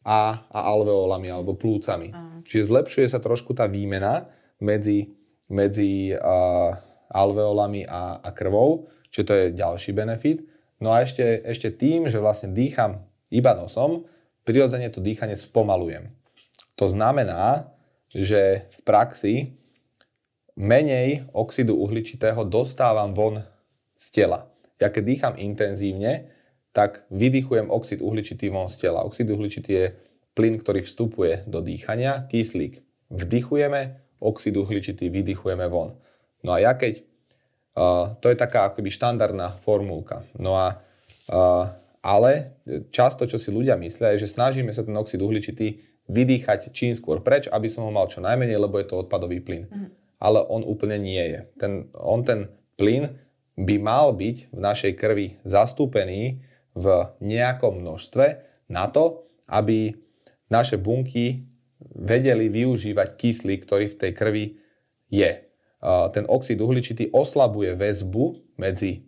[0.05, 2.13] a, a alveolami alebo plúcami.
[2.13, 2.39] Uh.
[2.45, 4.29] Čiže zlepšuje sa trošku tá výmena
[4.61, 5.11] medzi,
[5.49, 6.71] medzi uh,
[7.11, 10.45] alveolami a, a krvou, čiže to je ďalší benefit.
[10.77, 13.01] No a ešte, ešte tým, že vlastne dýcham
[13.33, 14.05] iba nosom,
[14.45, 16.13] prirodzene to dýchanie spomalujem.
[16.77, 17.73] To znamená,
[18.13, 19.33] že v praxi
[20.53, 23.43] menej oxidu uhličitého dostávam von
[23.97, 24.47] z tela.
[24.77, 26.36] Ja keď dýcham intenzívne,
[26.77, 29.01] tak vydychujem oxid uhličitý von z tela.
[29.01, 29.85] Oxid uhličitý je
[30.37, 35.97] plyn, ktorý vstupuje do dýchania, kyslík vdychujeme, oxid uhličitý vydychujeme von.
[36.45, 37.01] No a ja keď,
[37.73, 40.21] uh, to je taká akoby štandardná formulka.
[40.37, 40.77] No a,
[41.33, 41.73] uh,
[42.05, 42.61] ale
[42.93, 47.25] často, čo si ľudia myslia, je, že snažíme sa ten oxid uhličitý vydýchať čím skôr
[47.25, 49.65] preč, aby som ho mal čo najmenej, lebo je to odpadový plyn.
[49.67, 49.89] Mm.
[50.21, 51.39] Ale on úplne nie je.
[51.57, 53.17] Ten, on ten plyn
[53.57, 56.46] by mal byť v našej krvi zastúpený
[56.77, 58.25] v nejakom množstve
[58.69, 59.97] na to, aby
[60.53, 61.49] naše bunky
[61.97, 64.45] vedeli využívať kyslík, ktorý v tej krvi
[65.09, 65.31] je.
[66.13, 69.05] Ten oxid uhličitý oslabuje väzbu medzi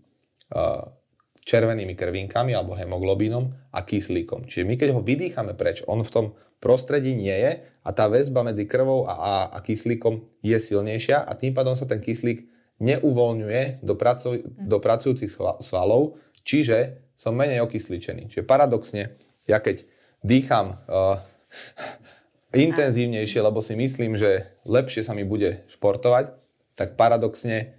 [1.45, 4.45] červenými krvinkami alebo hemoglobínom a kyslíkom.
[4.45, 6.26] Čiže my keď ho vydýchame preč, on v tom
[6.61, 11.32] prostredí nie je a tá väzba medzi krvou a, a, a kyslíkom je silnejšia a
[11.34, 12.45] tým pádom sa ten kyslík
[12.80, 18.32] neuvoľňuje do, pracu, do pracujúcich svalov, čiže som menej okysličený.
[18.32, 19.84] Čiže paradoxne, ja keď
[20.24, 21.20] dýcham uh,
[22.55, 26.32] intenzívnejšie, lebo si myslím, že lepšie sa mi bude športovať,
[26.80, 27.76] tak paradoxne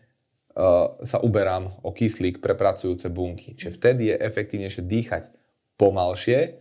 [0.52, 3.56] uh, sa uberám o kyslík pre pracujúce bunky.
[3.56, 5.32] Čiže vtedy je efektívnejšie dýchať
[5.80, 6.60] pomalšie,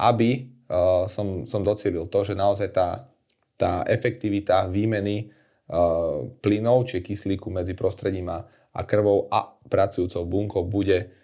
[0.00, 3.04] aby uh, som, som docielil to, že naozaj tá,
[3.60, 10.64] tá efektivita výmeny uh, plynov, či kyslíku medzi prostredím a, a krvou a pracujúcou bunkou
[10.64, 11.23] bude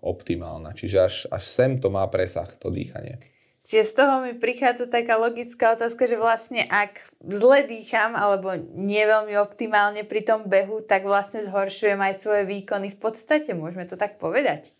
[0.00, 0.74] optimálna.
[0.74, 3.18] Čiže až, až sem to má presah, to dýchanie.
[3.64, 9.00] Čiže z toho mi prichádza taká logická otázka, že vlastne ak zle dýcham alebo nie
[9.00, 13.56] veľmi optimálne pri tom behu, tak vlastne zhoršujem aj svoje výkony v podstate.
[13.56, 14.76] Môžeme to tak povedať?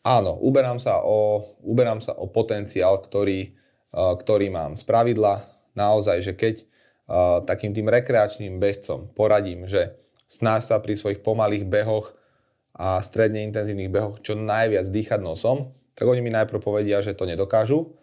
[0.00, 3.52] Áno, uberám sa o, uberám sa o potenciál, ktorý,
[3.92, 4.80] uh, ktorý mám.
[4.80, 5.44] Z pravidla
[5.76, 9.92] naozaj, že keď uh, takým tým rekreačným bežcom poradím, že
[10.24, 12.16] snáš sa pri svojich pomalých behoch
[12.76, 17.24] a stredne intenzívnych behoch čo najviac dýchať nosom, tak oni mi najprv povedia, že to
[17.24, 17.96] nedokážu.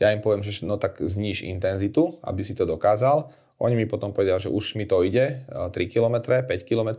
[0.00, 3.30] Ja im poviem, že no tak zníž intenzitu, aby si to dokázal.
[3.60, 6.90] Oni mi potom povedia, že už mi to ide, 3 km, 5 km,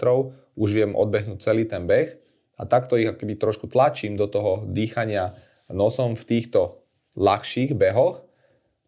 [0.55, 2.15] už viem odbehnúť celý ten beh
[2.55, 5.35] a takto ich akoby trošku tlačím do toho dýchania
[5.67, 6.85] nosom v týchto
[7.19, 8.23] ľahších behoch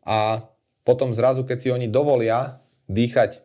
[0.07, 0.47] a
[0.87, 3.43] potom zrazu, keď si oni dovolia dýchať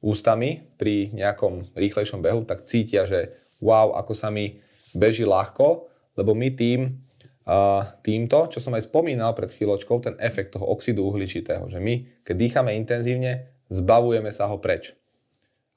[0.00, 4.58] ústami pri nejakom rýchlejšom behu, tak cítia, že wow, ako sa mi
[4.94, 5.88] beží ľahko,
[6.18, 6.98] lebo my tým,
[8.04, 12.34] týmto, čo som aj spomínal pred chvíľočkou, ten efekt toho oxidu uhličitého, že my, keď
[12.36, 14.92] dýchame intenzívne, zbavujeme sa ho preč.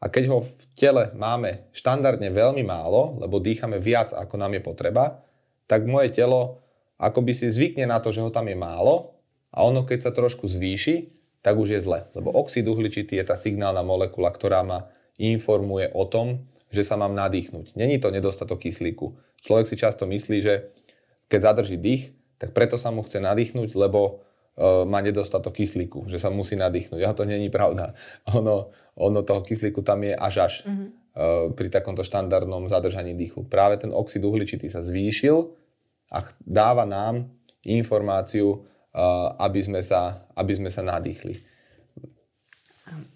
[0.01, 4.61] A keď ho v tele máme štandardne veľmi málo, lebo dýchame viac, ako nám je
[4.65, 5.21] potreba,
[5.69, 6.59] tak moje telo
[6.97, 9.17] akoby si zvykne na to, že ho tam je málo
[9.53, 12.05] a ono keď sa trošku zvýši, tak už je zle.
[12.13, 17.11] Lebo oxid uhličitý je tá signálna molekula, ktorá ma informuje o tom, že sa mám
[17.11, 17.75] nadýchnuť.
[17.75, 19.13] Není to nedostatok kyslíku.
[19.43, 20.71] Človek si často myslí, že
[21.27, 24.23] keď zadrží dých, tak preto sa mu chce nadýchnuť, lebo
[24.57, 27.03] uh, má nedostatok kyslíku, že sa musí nadýchnuť.
[27.03, 27.93] A to není pravda.
[28.37, 30.87] Ono, ono toho kyslíku tam je až až mm-hmm.
[30.87, 33.47] uh, pri takomto štandardnom zadržaní dýchu.
[33.47, 35.47] Práve ten oxid uhličitý sa zvýšil
[36.11, 37.31] a dáva nám
[37.63, 41.50] informáciu, uh, aby, sme sa, aby sme sa nadýchli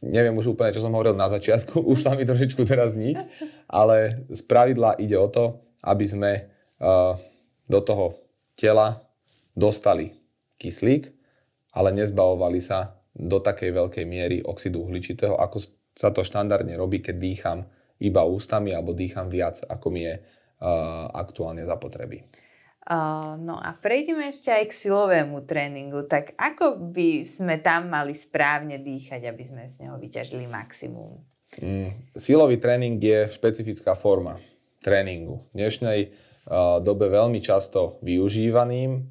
[0.02, 3.20] neviem už úplne, čo som hovoril na začiatku, už sa mi trošičku teraz nič,
[3.68, 6.32] ale z pravidla ide o to, aby sme
[6.82, 7.16] uh,
[7.70, 8.18] do toho
[8.58, 9.04] tela
[9.54, 10.16] dostali
[10.58, 11.12] kyslík,
[11.76, 15.64] ale nezbavovali sa do takej veľkej miery oxidu uhličitého, ako
[15.96, 17.60] sa to štandardne robí, keď dýcham
[18.04, 22.28] iba ústami alebo dýcham viac, ako mi je uh, aktuálne zapotreby.
[22.86, 26.06] Uh, no a prejdeme ešte aj k silovému tréningu.
[26.06, 31.18] Tak ako by sme tam mali správne dýchať, aby sme z neho vyťažili maximum?
[31.58, 34.38] Mm, silový tréning je špecifická forma
[34.86, 35.50] tréningu.
[35.50, 36.00] V dnešnej
[36.46, 39.02] uh, dobe veľmi často využívaným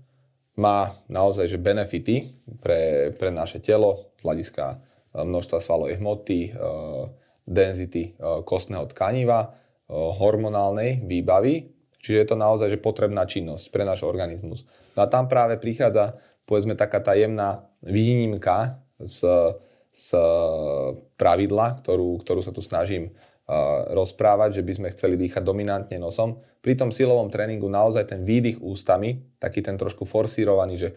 [0.54, 2.30] má naozaj že benefity
[2.62, 7.10] pre, pre naše telo hľadiska uh, množstva svalovej hmoty, uh,
[7.42, 9.58] density uh, kostného tkaniva,
[9.92, 11.73] hormonálnej výbavy
[12.04, 14.68] Čiže je to naozaj že potrebná činnosť pre náš organizmus.
[14.92, 19.24] No a tam práve prichádza povedzme taká tá jemná výnimka z,
[19.88, 20.08] z
[21.16, 23.16] pravidla, ktorú, ktorú sa tu snažím
[23.92, 26.40] rozprávať, že by sme chceli dýchať dominantne nosom.
[26.64, 30.90] Pri tom silovom tréningu naozaj ten výdych ústami, taký ten trošku forsírovaný, že,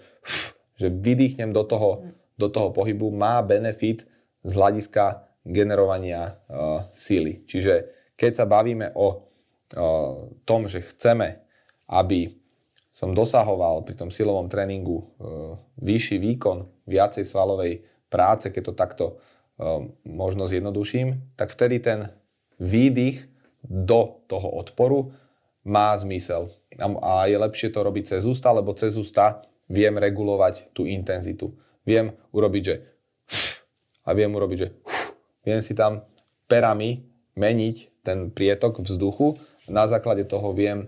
[0.80, 2.08] že vydýchnem do toho,
[2.40, 4.08] do toho pohybu, má benefit
[4.48, 7.44] z hľadiska generovania uh, síly.
[7.44, 9.27] Čiže keď sa bavíme o
[10.48, 11.44] tom, že chceme,
[11.92, 12.36] aby
[12.92, 15.06] som dosahoval pri tom silovom tréningu
[15.78, 19.06] vyšší výkon, viacej svalovej práce, keď to takto
[20.08, 22.00] možno zjednoduším, tak vtedy ten
[22.58, 23.26] výdych
[23.66, 25.12] do toho odporu
[25.68, 26.54] má zmysel.
[27.04, 31.52] A je lepšie to robiť cez ústa, lebo cez ústa viem regulovať tú intenzitu.
[31.84, 32.76] Viem urobiť, že
[34.08, 34.70] a viem urobiť, že
[35.48, 36.08] viem si tam
[36.48, 37.04] perami
[37.36, 39.36] meniť ten prietok vzduchu.
[39.68, 40.88] Na základe toho viem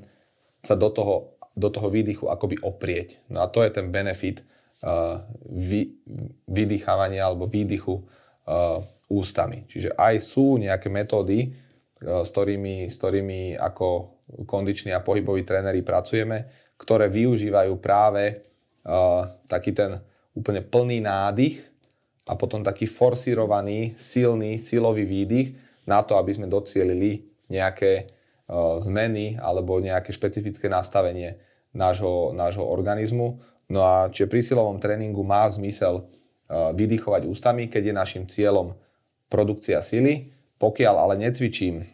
[0.63, 3.19] sa do toho, do toho výdychu akoby oprieť.
[3.31, 4.43] No a to je ten benefit
[4.83, 5.95] uh, vy,
[6.47, 9.67] vydýchavania alebo výdychu uh, ústami.
[9.67, 11.49] Čiže aj sú nejaké metódy, e,
[11.97, 16.45] s ktorými, s ktorými ako kondiční a pohyboví tréneri pracujeme,
[16.77, 18.37] ktoré využívajú práve
[18.85, 19.97] uh, taký ten
[20.37, 21.65] úplne plný nádych
[22.29, 25.57] a potom taký forsírovaný, silný, silový výdych
[25.89, 28.18] na to, aby sme docielili nejaké uh,
[28.81, 31.37] zmeny alebo nejaké špecifické nastavenie
[31.73, 33.37] nášho, nášho organizmu.
[33.69, 38.73] No a čiže pri silovom tréningu má zmysel uh, vydýchovať ústami, keď je našim cieľom
[39.29, 40.33] produkcia sily.
[40.57, 41.85] Pokiaľ ale necvičím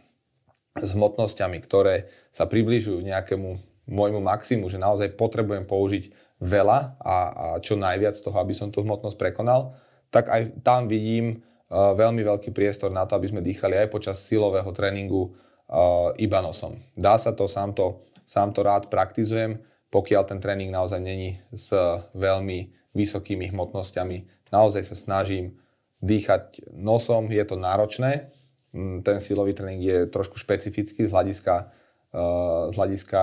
[0.79, 3.49] s hmotnosťami, ktoré sa približujú nejakému
[3.85, 6.09] môjmu maximu, že naozaj potrebujem použiť
[6.41, 7.15] veľa a, a
[7.61, 9.75] čo najviac toho, aby som tú hmotnosť prekonal,
[10.09, 14.23] tak aj tam vidím uh, veľmi veľký priestor na to, aby sme dýchali aj počas
[14.23, 15.35] silového tréningu
[16.21, 16.77] iba nosom.
[16.93, 19.57] Dá sa to, sám to, sám to rád praktizujem,
[19.89, 21.73] pokiaľ ten tréning naozaj není s
[22.13, 24.49] veľmi vysokými hmotnosťami.
[24.53, 25.57] Naozaj sa snažím
[26.05, 28.29] dýchať nosom, je to náročné.
[28.75, 31.55] Mm, ten silový tréning je trošku špecifický z hľadiska,
[32.13, 33.21] eh, z hľadiska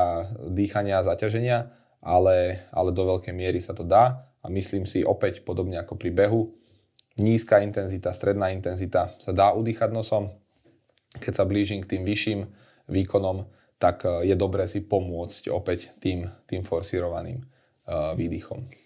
[0.51, 1.59] dýchania a zaťaženia,
[2.03, 6.11] ale, ale do veľkej miery sa to dá a myslím si opäť podobne ako pri
[6.11, 6.51] behu,
[7.20, 10.32] nízka intenzita, stredná intenzita sa dá udýchať nosom.
[11.20, 12.40] Keď sa blížim k tým vyšším
[12.88, 13.44] výkonom,
[13.82, 18.82] tak eh, je dobré si pomôcť opäť tým, tým forsírovaným uh, výdychom.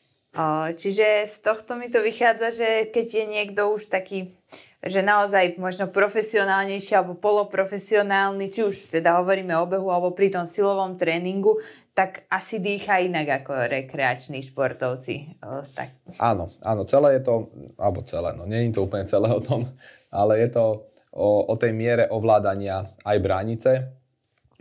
[0.77, 4.37] Čiže z tohto mi to vychádza, že keď je niekto už taký,
[4.85, 10.45] že naozaj možno profesionálnejší alebo poloprofesionálny, či už teda hovoríme o behu alebo pri tom
[10.45, 11.57] silovom tréningu,
[11.97, 15.41] tak asi dýcha inak ako rekreační športovci.
[15.73, 16.21] Tak.
[16.21, 17.49] Áno, áno, celé je to,
[17.81, 19.73] alebo celé, no nie je to úplne celé o tom,
[20.13, 20.85] ale je to
[21.17, 23.71] o, o tej miere ovládania aj bránice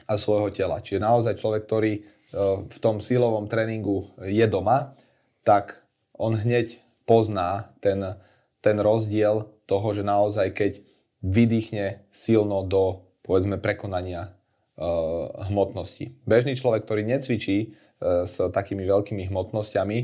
[0.08, 0.80] a svojho tela.
[0.80, 1.94] Čiže naozaj človek, ktorý
[2.68, 4.98] v tom silovom tréningu je doma,
[5.46, 5.80] tak
[6.18, 8.18] on hneď pozná ten,
[8.60, 10.72] ten rozdiel toho, že naozaj keď
[11.22, 14.30] vydýchne silno do povedzme prekonania
[14.78, 16.14] uh, hmotnosti.
[16.30, 19.98] Bežný človek, ktorý necvičí uh, s takými veľkými hmotnosťami,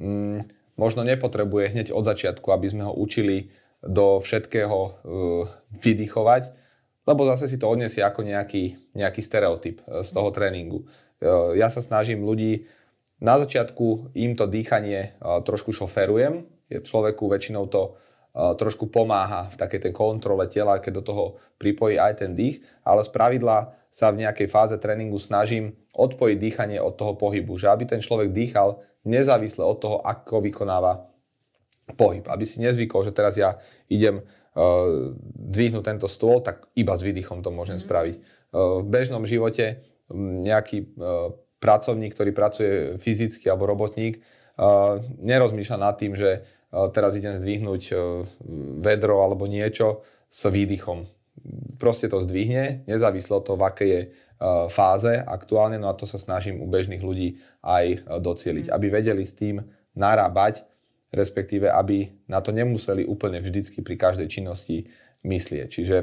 [0.00, 0.40] um,
[0.80, 3.52] možno nepotrebuje hneď od začiatku, aby sme ho učili
[3.86, 4.92] do všetkého uh,
[5.78, 6.50] vydýchovať,
[7.06, 10.90] lebo zase si to odniesie ako nejaký, nejaký stereotyp z toho tréningu.
[11.54, 12.66] Ja sa snažím ľudí
[13.22, 17.94] na začiatku im to dýchanie trošku šoferujem, je človeku väčšinou to
[18.34, 21.24] trošku pomáha v takej tej kontrole tela, keď do toho
[21.56, 26.78] pripojí aj ten dých, ale z pravidla sa v nejakej fáze tréningu snažím odpojiť dýchanie
[26.82, 31.06] od toho pohybu, že aby ten človek dýchal nezávisle od toho, ako vykonáva
[31.94, 32.26] pohyb.
[32.26, 37.46] Aby si nezvykol, že teraz ja idem uh, dvihnúť tento stôl, tak iba s výdychom
[37.46, 37.84] to môžem mm.
[37.86, 38.14] spraviť.
[38.18, 39.86] Uh, v bežnom živote
[40.42, 44.20] nejaký uh, pracovník, ktorý pracuje fyzicky alebo robotník,
[45.20, 46.44] nerozmýšľa nad tým, že
[46.92, 47.92] teraz idem zdvihnúť
[48.80, 51.08] vedro alebo niečo s výdychom.
[51.80, 54.00] Proste to zdvihne, nezávislo toho, v akej je
[54.68, 59.36] fáze aktuálne, no a to sa snažím u bežných ľudí aj docieliť, aby vedeli s
[59.36, 59.64] tým
[59.96, 60.64] narábať,
[61.10, 64.90] respektíve aby na to nemuseli úplne vždycky pri každej činnosti
[65.22, 65.66] myslieť.
[65.70, 65.96] Čiže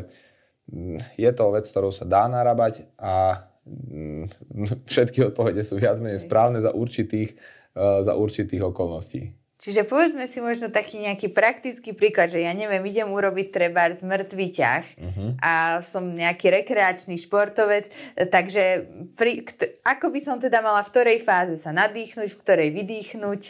[1.20, 4.28] je to vec, ktorou sa dá narábať a Mm,
[4.92, 7.36] všetky odpovede sú viac menej správne za určitých,
[7.76, 9.32] eh, za určitých okolností.
[9.64, 14.04] Čiže povedzme si možno taký nejaký praktický príklad, že ja neviem, idem urobiť treba z
[14.04, 15.30] mŕtvý ťah uh-huh.
[15.40, 17.88] a som nejaký rekreačný športovec,
[18.28, 18.84] takže
[19.16, 23.42] pri, kt- ako by som teda mala v ktorej fáze sa nadýchnuť, v ktorej vydýchnuť?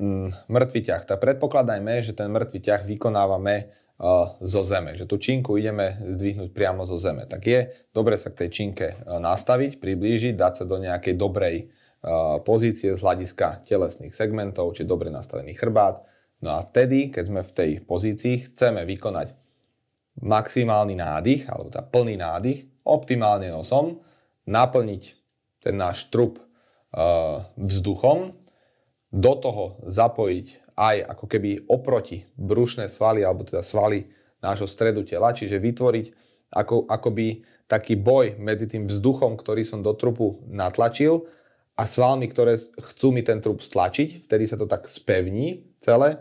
[0.00, 1.02] Mm, mŕtvý ťah.
[1.04, 3.76] Tak predpokladajme, že ten mŕtvý ťah vykonávame
[4.40, 7.28] zo zeme, že tú činku ideme zdvihnúť priamo zo zeme.
[7.28, 11.68] Tak je dobre sa k tej činke nastaviť, priblížiť, dať sa do nejakej dobrej
[12.48, 16.00] pozície z hľadiska telesných segmentov, či dobre nastavený chrbát,
[16.40, 19.36] No a vtedy, keď sme v tej pozícii, chceme vykonať
[20.24, 24.00] maximálny nádych, alebo teda plný nádych, optimálne nosom,
[24.48, 25.02] naplniť
[25.60, 28.39] ten náš trup uh, vzduchom,
[29.10, 34.08] do toho zapojiť aj ako keby oproti brušné svaly, alebo teda svaly
[34.40, 36.06] nášho stredu tela, čiže vytvoriť
[36.54, 41.28] ako, akoby taký boj medzi tým vzduchom, ktorý som do trupu natlačil
[41.78, 46.18] a svalmi, ktoré chcú mi ten trup stlačiť, vtedy sa to tak spevní celé,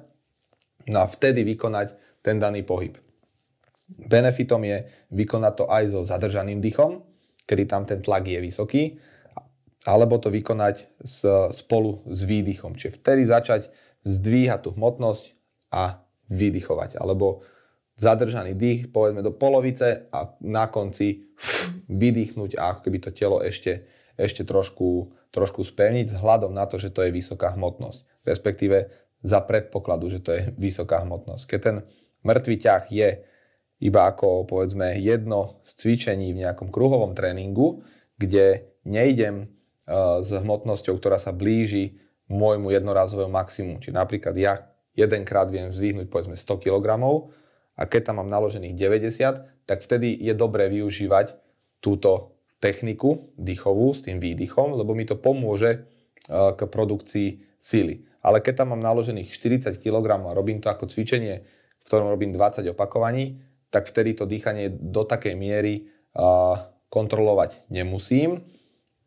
[0.86, 3.00] no a vtedy vykonať ten daný pohyb.
[3.90, 7.02] Benefitom je vykonať to aj so zadržaným dýchom,
[7.50, 8.84] kedy tam ten tlak je vysoký,
[9.88, 11.24] alebo to vykonať s,
[11.56, 12.76] spolu s výdychom.
[12.76, 13.72] Čiže vtedy začať
[14.04, 15.36] zdvíhať tú hmotnosť
[15.72, 17.00] a vydychovať.
[17.00, 17.48] Alebo
[18.00, 21.28] zadržaný dých, povedzme do polovice a na konci
[21.88, 26.80] vydýchnuť a ako keby to telo ešte, ešte trošku, trošku spevniť s hľadom na to,
[26.80, 28.28] že to je vysoká hmotnosť.
[28.28, 28.78] Respektíve
[29.20, 31.44] za predpokladu, že to je vysoká hmotnosť.
[31.44, 31.78] Keď ten
[32.24, 33.10] mŕtvý ťah je
[33.80, 37.84] iba ako povedzme jedno z cvičení v nejakom kruhovom tréningu,
[38.20, 39.59] kde nejdem
[40.22, 41.98] s hmotnosťou, ktorá sa blíži
[42.30, 43.82] môjmu jednorazovému maximu.
[43.82, 46.88] Čiže napríklad ja jedenkrát viem zvýhnuť povedzme 100 kg
[47.80, 51.34] a keď tam mám naložených 90, tak vtedy je dobré využívať
[51.80, 55.88] túto techniku dýchovú s tým výdychom, lebo mi to pomôže
[56.28, 58.04] uh, k produkcii sily.
[58.20, 61.48] Ale keď tam mám naložených 40 kg a robím to ako cvičenie,
[61.80, 63.40] v ktorom robím 20 opakovaní,
[63.72, 65.88] tak vtedy to dýchanie do takej miery
[66.20, 68.44] uh, kontrolovať nemusím.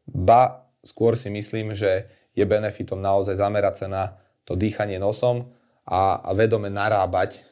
[0.09, 4.05] Ba skôr si myslím, že je benefitom naozaj zamerať sa na
[4.43, 5.51] to dýchanie nosom
[5.87, 7.43] a, a vedome narábať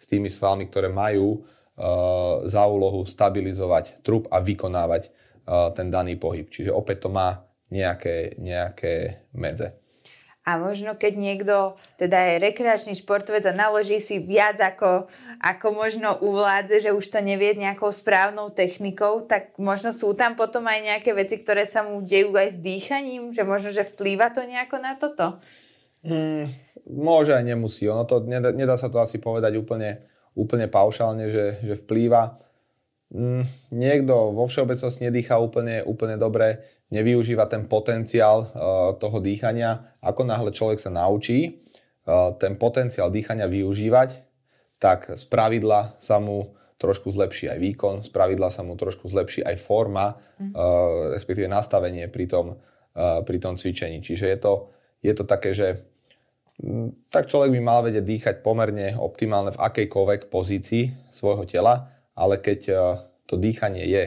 [0.00, 6.16] s tými svalmi, ktoré majú uh, za úlohu stabilizovať trup a vykonávať uh, ten daný
[6.16, 6.48] pohyb.
[6.48, 9.76] Čiže opäť to má nejaké, nejaké medze.
[10.40, 11.56] A možno keď niekto
[12.00, 15.04] teda je rekreačný športovec a naloží si viac ako,
[15.36, 20.64] ako možno uvládze, že už to nevie nejakou správnou technikou, tak možno sú tam potom
[20.64, 24.40] aj nejaké veci, ktoré sa mu dejú aj s dýchaním, že možno, že vplýva to
[24.40, 25.44] nejako na toto?
[26.08, 26.48] Mm,
[26.88, 27.84] môže aj nemusí.
[27.84, 30.00] Ono to, nedá, nedá sa to asi povedať úplne,
[30.32, 32.40] úplne paušálne, že, že vplýva.
[33.12, 33.44] Mm,
[33.76, 38.50] niekto vo všeobecnosti nedýcha úplne, úplne dobre, nevyužíva ten potenciál uh,
[38.98, 39.96] toho dýchania.
[40.02, 41.62] Ako náhle človek sa naučí
[42.06, 44.22] uh, ten potenciál dýchania využívať,
[44.82, 49.44] tak z pravidla sa mu trošku zlepší aj výkon, z pravidla sa mu trošku zlepší
[49.44, 50.56] aj forma, mm.
[51.12, 52.56] respektíve nastavenie pri tom,
[52.96, 54.00] pri tom cvičení.
[54.00, 54.72] Čiže je to,
[55.04, 55.84] je to také, že
[56.64, 62.36] um, tak človek by mal vedieť dýchať pomerne optimálne v akejkoľvek pozícii svojho tela, ale
[62.36, 62.78] keď eh,
[63.24, 64.04] to dýchanie je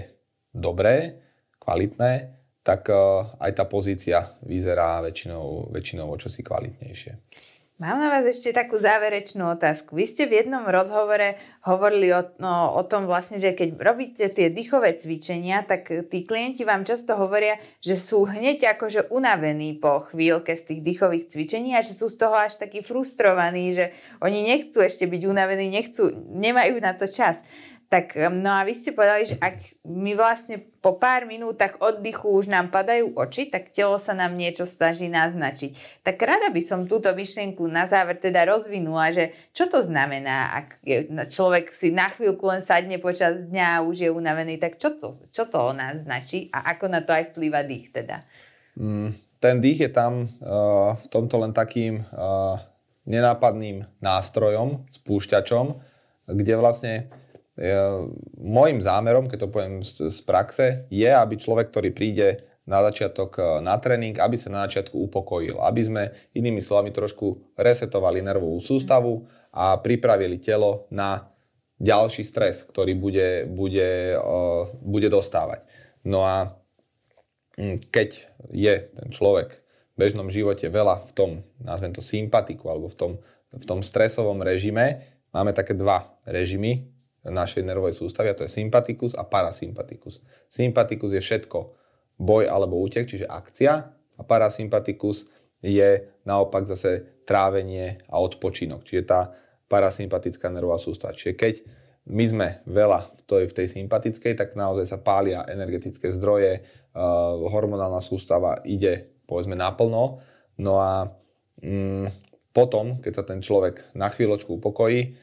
[0.54, 1.18] dobré,
[1.64, 2.95] kvalitné, tak eh,
[3.43, 7.20] aj tá pozícia vyzerá väčšinou, väčšinou o čosi kvalitnejšie.
[7.82, 9.97] Mám na vás ešte takú záverečnú otázku.
[9.97, 11.36] Vy ste v jednom rozhovore
[11.66, 16.64] hovorili o, no, o tom vlastne, že keď robíte tie dýchové cvičenia, tak tí klienti
[16.64, 21.82] vám často hovoria, že sú hneď akože unavení po chvíľke z tých dýchových cvičení a
[21.82, 23.91] že sú z toho až takí frustrovaní, že
[24.22, 27.41] oni nechcú ešte byť unavení, nechcú, nemajú na to čas.
[27.94, 32.50] Tak no a vy ste povedali, že ak my vlastne po pár minútach oddychu už
[32.50, 36.02] nám padajú oči, tak telo sa nám niečo snaží naznačiť.
[36.02, 40.82] Tak rada by som túto myšlienku na záver teda rozvinula, že čo to znamená, ak
[40.82, 44.98] je, človek si na chvíľku len sadne počas dňa a už je unavený, tak čo
[44.98, 48.26] to, čo to o nás značí a ako na to aj vplýva dých teda?
[48.74, 52.58] Mm, ten dých je tam uh, v tomto len takým uh,
[53.06, 55.66] nenápadným nástrojom, spúšťačom,
[56.34, 57.14] kde vlastne
[58.41, 63.38] Mojím zámerom, keď to poviem z, z praxe, je, aby človek, ktorý príde na začiatok
[63.38, 65.60] e, na tréning, aby sa na začiatku upokojil.
[65.60, 71.30] Aby sme inými slovami trošku resetovali nervovú sústavu a pripravili telo na
[71.84, 75.68] ďalší stres, ktorý bude, bude, uh, bude dostávať.
[76.08, 76.56] No a
[77.91, 78.24] keď
[78.56, 79.60] je ten človek
[79.93, 81.30] v bežnom živote veľa v tom,
[81.60, 83.12] nazvem to sympatiku, alebo v tom,
[83.51, 86.88] v tom stresovom režime, máme také dva režimy,
[87.24, 90.20] našej nervovej sústavy a to je sympatikus a parasympatikus.
[90.52, 91.60] Sympatikus je všetko
[92.20, 93.74] boj alebo útek, čiže akcia
[94.20, 95.32] a parasympatikus
[95.64, 95.90] je
[96.28, 99.32] naopak zase trávenie a odpočinok, čiže tá
[99.72, 101.16] parasympatická nervová sústava.
[101.16, 101.56] Čiže keď
[102.12, 107.40] my sme veľa v tej, v tej sympatickej, tak naozaj sa pália energetické zdroje, uh,
[107.48, 110.20] hormonálna sústava ide povedzme naplno,
[110.60, 111.08] no a
[111.64, 112.08] mm,
[112.52, 115.16] potom, keď sa ten človek na chvíľočku upokojí,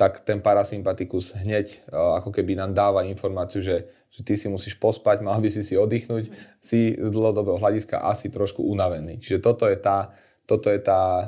[0.00, 5.20] tak ten parasympatikus hneď ako keby nám dáva informáciu, že, že ty si musíš pospať,
[5.20, 9.20] mal by si si oddychnúť, si z dlhodobého hľadiska asi trošku unavený.
[9.20, 10.16] Čiže toto je tá,
[10.48, 11.24] toto je tá e,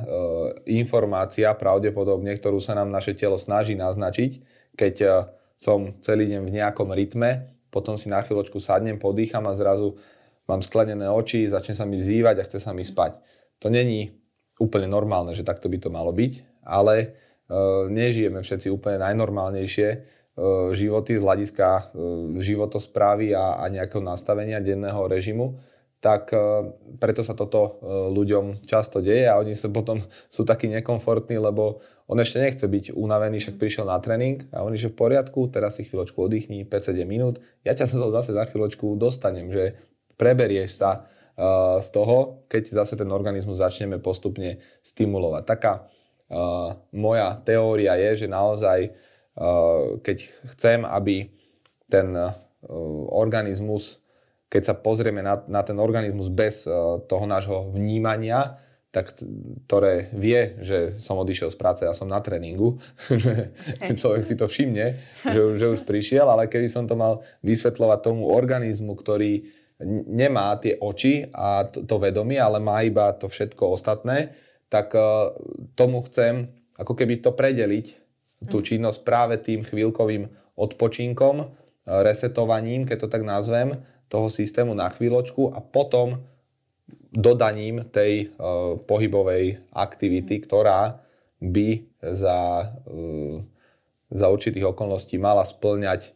[0.81, 4.41] informácia pravdepodobne, ktorú sa nám naše telo snaží naznačiť,
[4.73, 5.09] keď e,
[5.61, 10.01] som celý deň v nejakom rytme, potom si na chvíľočku sadnem, podýcham a zrazu
[10.49, 13.21] mám sklenené oči, začne sa mi zývať a chce sa mi spať.
[13.61, 14.17] To není
[14.57, 17.07] úplne normálne, že takto by to malo byť, ale e,
[17.89, 19.99] nežijeme všetci úplne najnormálnejšie e,
[20.73, 21.83] životy z hľadiska e,
[22.41, 25.61] životosprávy a, a nejakého nastavenia denného režimu,
[26.03, 26.35] tak
[26.99, 27.79] preto sa toto
[28.11, 30.03] ľuďom často deje a oni sa potom
[30.35, 31.79] sú takí nekomfortní, lebo
[32.11, 35.79] on ešte nechce byť unavený, však prišiel na tréning a oni, že v poriadku, teraz
[35.79, 39.79] si chvíľočku oddychni, 5-7 minút, ja ťa sa to zase za chvíľočku dostanem, že
[40.19, 41.07] preberieš sa
[41.81, 45.43] z toho, keď zase ten organizmus začneme postupne stimulovať.
[45.49, 45.73] Taká
[46.33, 50.19] uh, moja teória je, že naozaj, uh, keď
[50.57, 51.29] chcem, aby
[51.93, 52.33] ten uh,
[53.13, 54.01] organizmus,
[54.49, 56.69] keď sa pozrieme na, na ten organizmus bez
[57.09, 58.61] toho nášho vnímania,
[58.93, 59.17] tak,
[59.65, 62.77] ktoré vie, že som odišiel z práce a som na tréningu,
[63.09, 63.57] že
[64.01, 68.29] človek si to všimne, že, že už prišiel, ale keby som to mal vysvetľovať tomu
[68.29, 69.49] organizmu, ktorý
[70.07, 74.37] nemá tie oči a to, to vedomie, ale má iba to všetko ostatné,
[74.73, 75.37] tak uh,
[75.77, 76.49] tomu chcem
[76.81, 77.87] ako keby to predeliť,
[78.49, 78.67] tú mm.
[78.73, 81.49] činnosť práve tým chvíľkovým odpočinkom, uh,
[82.01, 86.25] resetovaním, keď to tak nazvem, toho systému na chvíľočku a potom
[87.13, 90.43] dodaním tej uh, pohybovej aktivity, mm.
[90.49, 91.05] ktorá
[91.43, 92.71] by za,
[94.07, 96.15] za určitých okolností mala splňať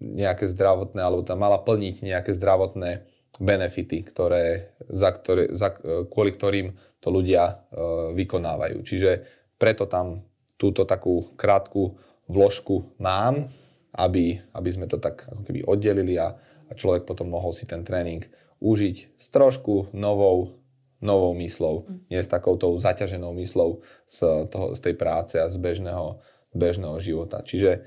[0.00, 3.04] nejaké zdravotné, alebo tam mala plniť nejaké zdravotné
[3.40, 5.74] benefity, ktoré, za ktoré, za,
[6.06, 8.80] kvôli ktorým to ľudia uh, vykonávajú.
[8.86, 9.10] Čiže
[9.58, 10.22] preto tam
[10.54, 11.98] túto takú krátku
[12.30, 13.50] vložku mám,
[13.94, 16.34] aby, aby sme to tak ako keby oddelili a,
[16.70, 18.26] a človek potom mohol si ten tréning
[18.62, 20.56] užiť s trošku novou,
[21.04, 22.10] novou myslou, mm.
[22.10, 26.22] nie s takouto zaťaženou myslou z, toho, z tej práce a z bežného,
[26.54, 27.44] bežného života.
[27.44, 27.84] Čiže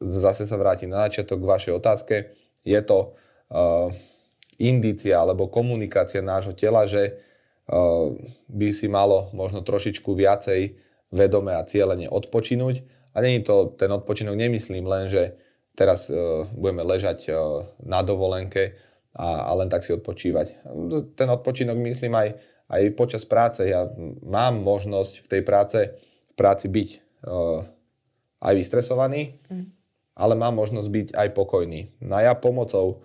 [0.00, 2.14] zase sa vrátim na začiatok k vašej otázke.
[2.66, 3.16] Je to
[3.54, 3.88] uh,
[4.60, 8.12] indícia alebo komunikácia nášho tela, že uh,
[8.52, 10.76] by si malo možno trošičku viacej
[11.10, 12.84] vedome a cieľene odpočinúť.
[13.16, 15.34] A není to, ten odpočinok nemyslím len, že
[15.72, 18.76] teraz uh, budeme ležať uh, na dovolenke
[19.16, 20.62] a, a len tak si odpočívať.
[21.18, 22.28] Ten odpočinok myslím aj,
[22.70, 23.66] aj počas práce.
[23.66, 23.90] Ja
[24.22, 25.78] mám možnosť v tej práce,
[26.30, 26.88] v práci byť
[28.40, 29.66] aj vystresovaný, mm.
[30.16, 31.92] ale mám možnosť byť aj pokojný.
[32.00, 33.04] No a ja pomocou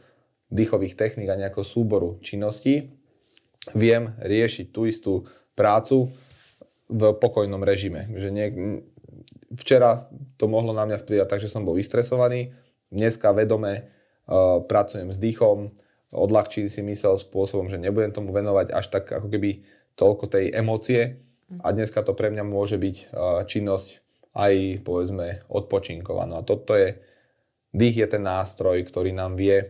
[0.55, 2.95] dýchových techník a nejakého súboru činností
[3.75, 5.13] viem riešiť tú istú
[5.53, 6.15] prácu
[6.87, 8.07] v pokojnom režime.
[8.13, 8.47] Že nie,
[9.57, 10.07] včera
[10.39, 12.53] to mohlo na mňa vplyvať tak, že som bol vystresovaný,
[12.93, 13.89] dneska vedome
[14.29, 15.73] uh, pracujem s dýchom,
[16.13, 19.65] odľahčím si mysel spôsobom, že nebudem tomu venovať až tak ako keby
[19.99, 21.19] toľko tej emócie
[21.61, 23.15] a dneska to pre mňa môže byť
[23.47, 23.89] činnosť
[24.35, 26.27] aj povedzme odpočinková.
[26.27, 26.99] No a toto je,
[27.71, 29.63] dých je ten nástroj, ktorý nám vie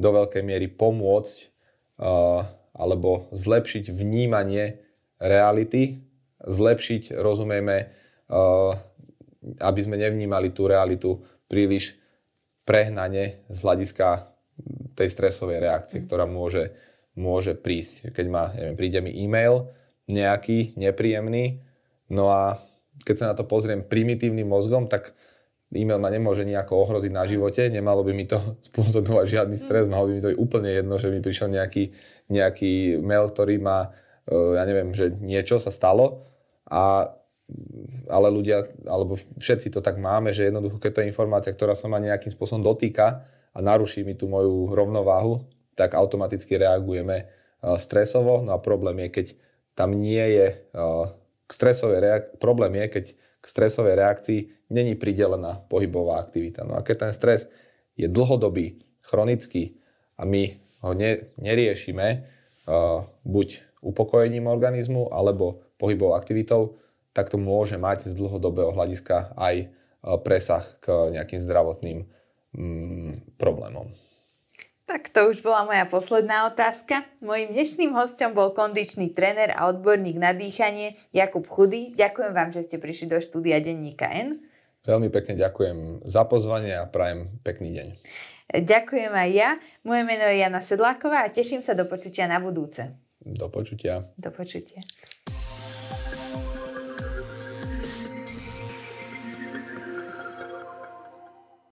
[0.00, 1.36] do veľkej miery pomôcť
[2.72, 4.80] alebo zlepšiť vnímanie
[5.20, 6.00] reality,
[6.40, 7.92] zlepšiť, rozumieme,
[9.60, 12.00] aby sme nevnímali tú realitu príliš
[12.64, 14.30] prehnane z hľadiska
[14.94, 16.04] tej stresovej reakcie, mm.
[16.06, 16.72] ktorá môže,
[17.16, 18.12] môže prísť.
[18.14, 19.68] Keď ma, neviem, príde mi e-mail
[20.06, 21.64] nejaký nepríjemný,
[22.12, 22.60] no a
[23.02, 25.16] keď sa na to pozriem primitívnym mozgom, tak
[25.74, 28.38] e-mail ma nemôže nejako ohroziť na živote, nemalo by mi to
[28.72, 29.90] spôsobovať žiadny stres, mm.
[29.90, 31.94] malo by mi to byť úplne jedno, že mi prišiel nejaký,
[32.30, 33.94] nejaký mail, ktorý má,
[34.26, 36.26] e, ja neviem, že niečo sa stalo
[36.66, 37.14] a
[38.06, 41.90] ale ľudia, alebo všetci to tak máme, že jednoducho, keď to je informácia, ktorá sa
[41.90, 45.42] ma nejakým spôsobom dotýka, a naruší mi tú moju rovnováhu,
[45.74, 48.46] tak automaticky reagujeme uh, stresovo.
[48.46, 49.26] No a problém je, keď
[49.74, 50.46] tam nie je
[51.46, 53.04] k stresovej reak- problém je, keď
[53.40, 56.64] k stresovej reakcii není pridelená pohybová aktivita.
[56.64, 57.40] No a keď ten stres
[57.96, 59.80] je dlhodobý, chronický
[60.20, 62.06] a my ho ne, neriešime
[62.68, 63.48] uh, buď
[63.80, 66.76] upokojením organizmu alebo pohybovou aktivitou,
[67.16, 69.72] tak to môže mať z dlhodobého hľadiska aj
[70.24, 71.98] presah k nejakým zdravotným
[72.56, 73.92] mm, problémom.
[74.90, 77.06] Tak to už bola moja posledná otázka.
[77.22, 81.94] Mojím dnešným hostom bol kondičný tréner a odborník na dýchanie Jakub Chudy.
[81.94, 84.42] Ďakujem vám, že ste prišli do štúdia Denníka N.
[84.82, 87.88] Veľmi pekne ďakujem za pozvanie a prajem pekný deň.
[88.66, 89.50] Ďakujem aj ja.
[89.86, 92.90] Moje meno je Jana Sedláková a teším sa do počutia na budúce.
[93.22, 94.10] Do počutia.
[94.18, 94.82] Do počutia.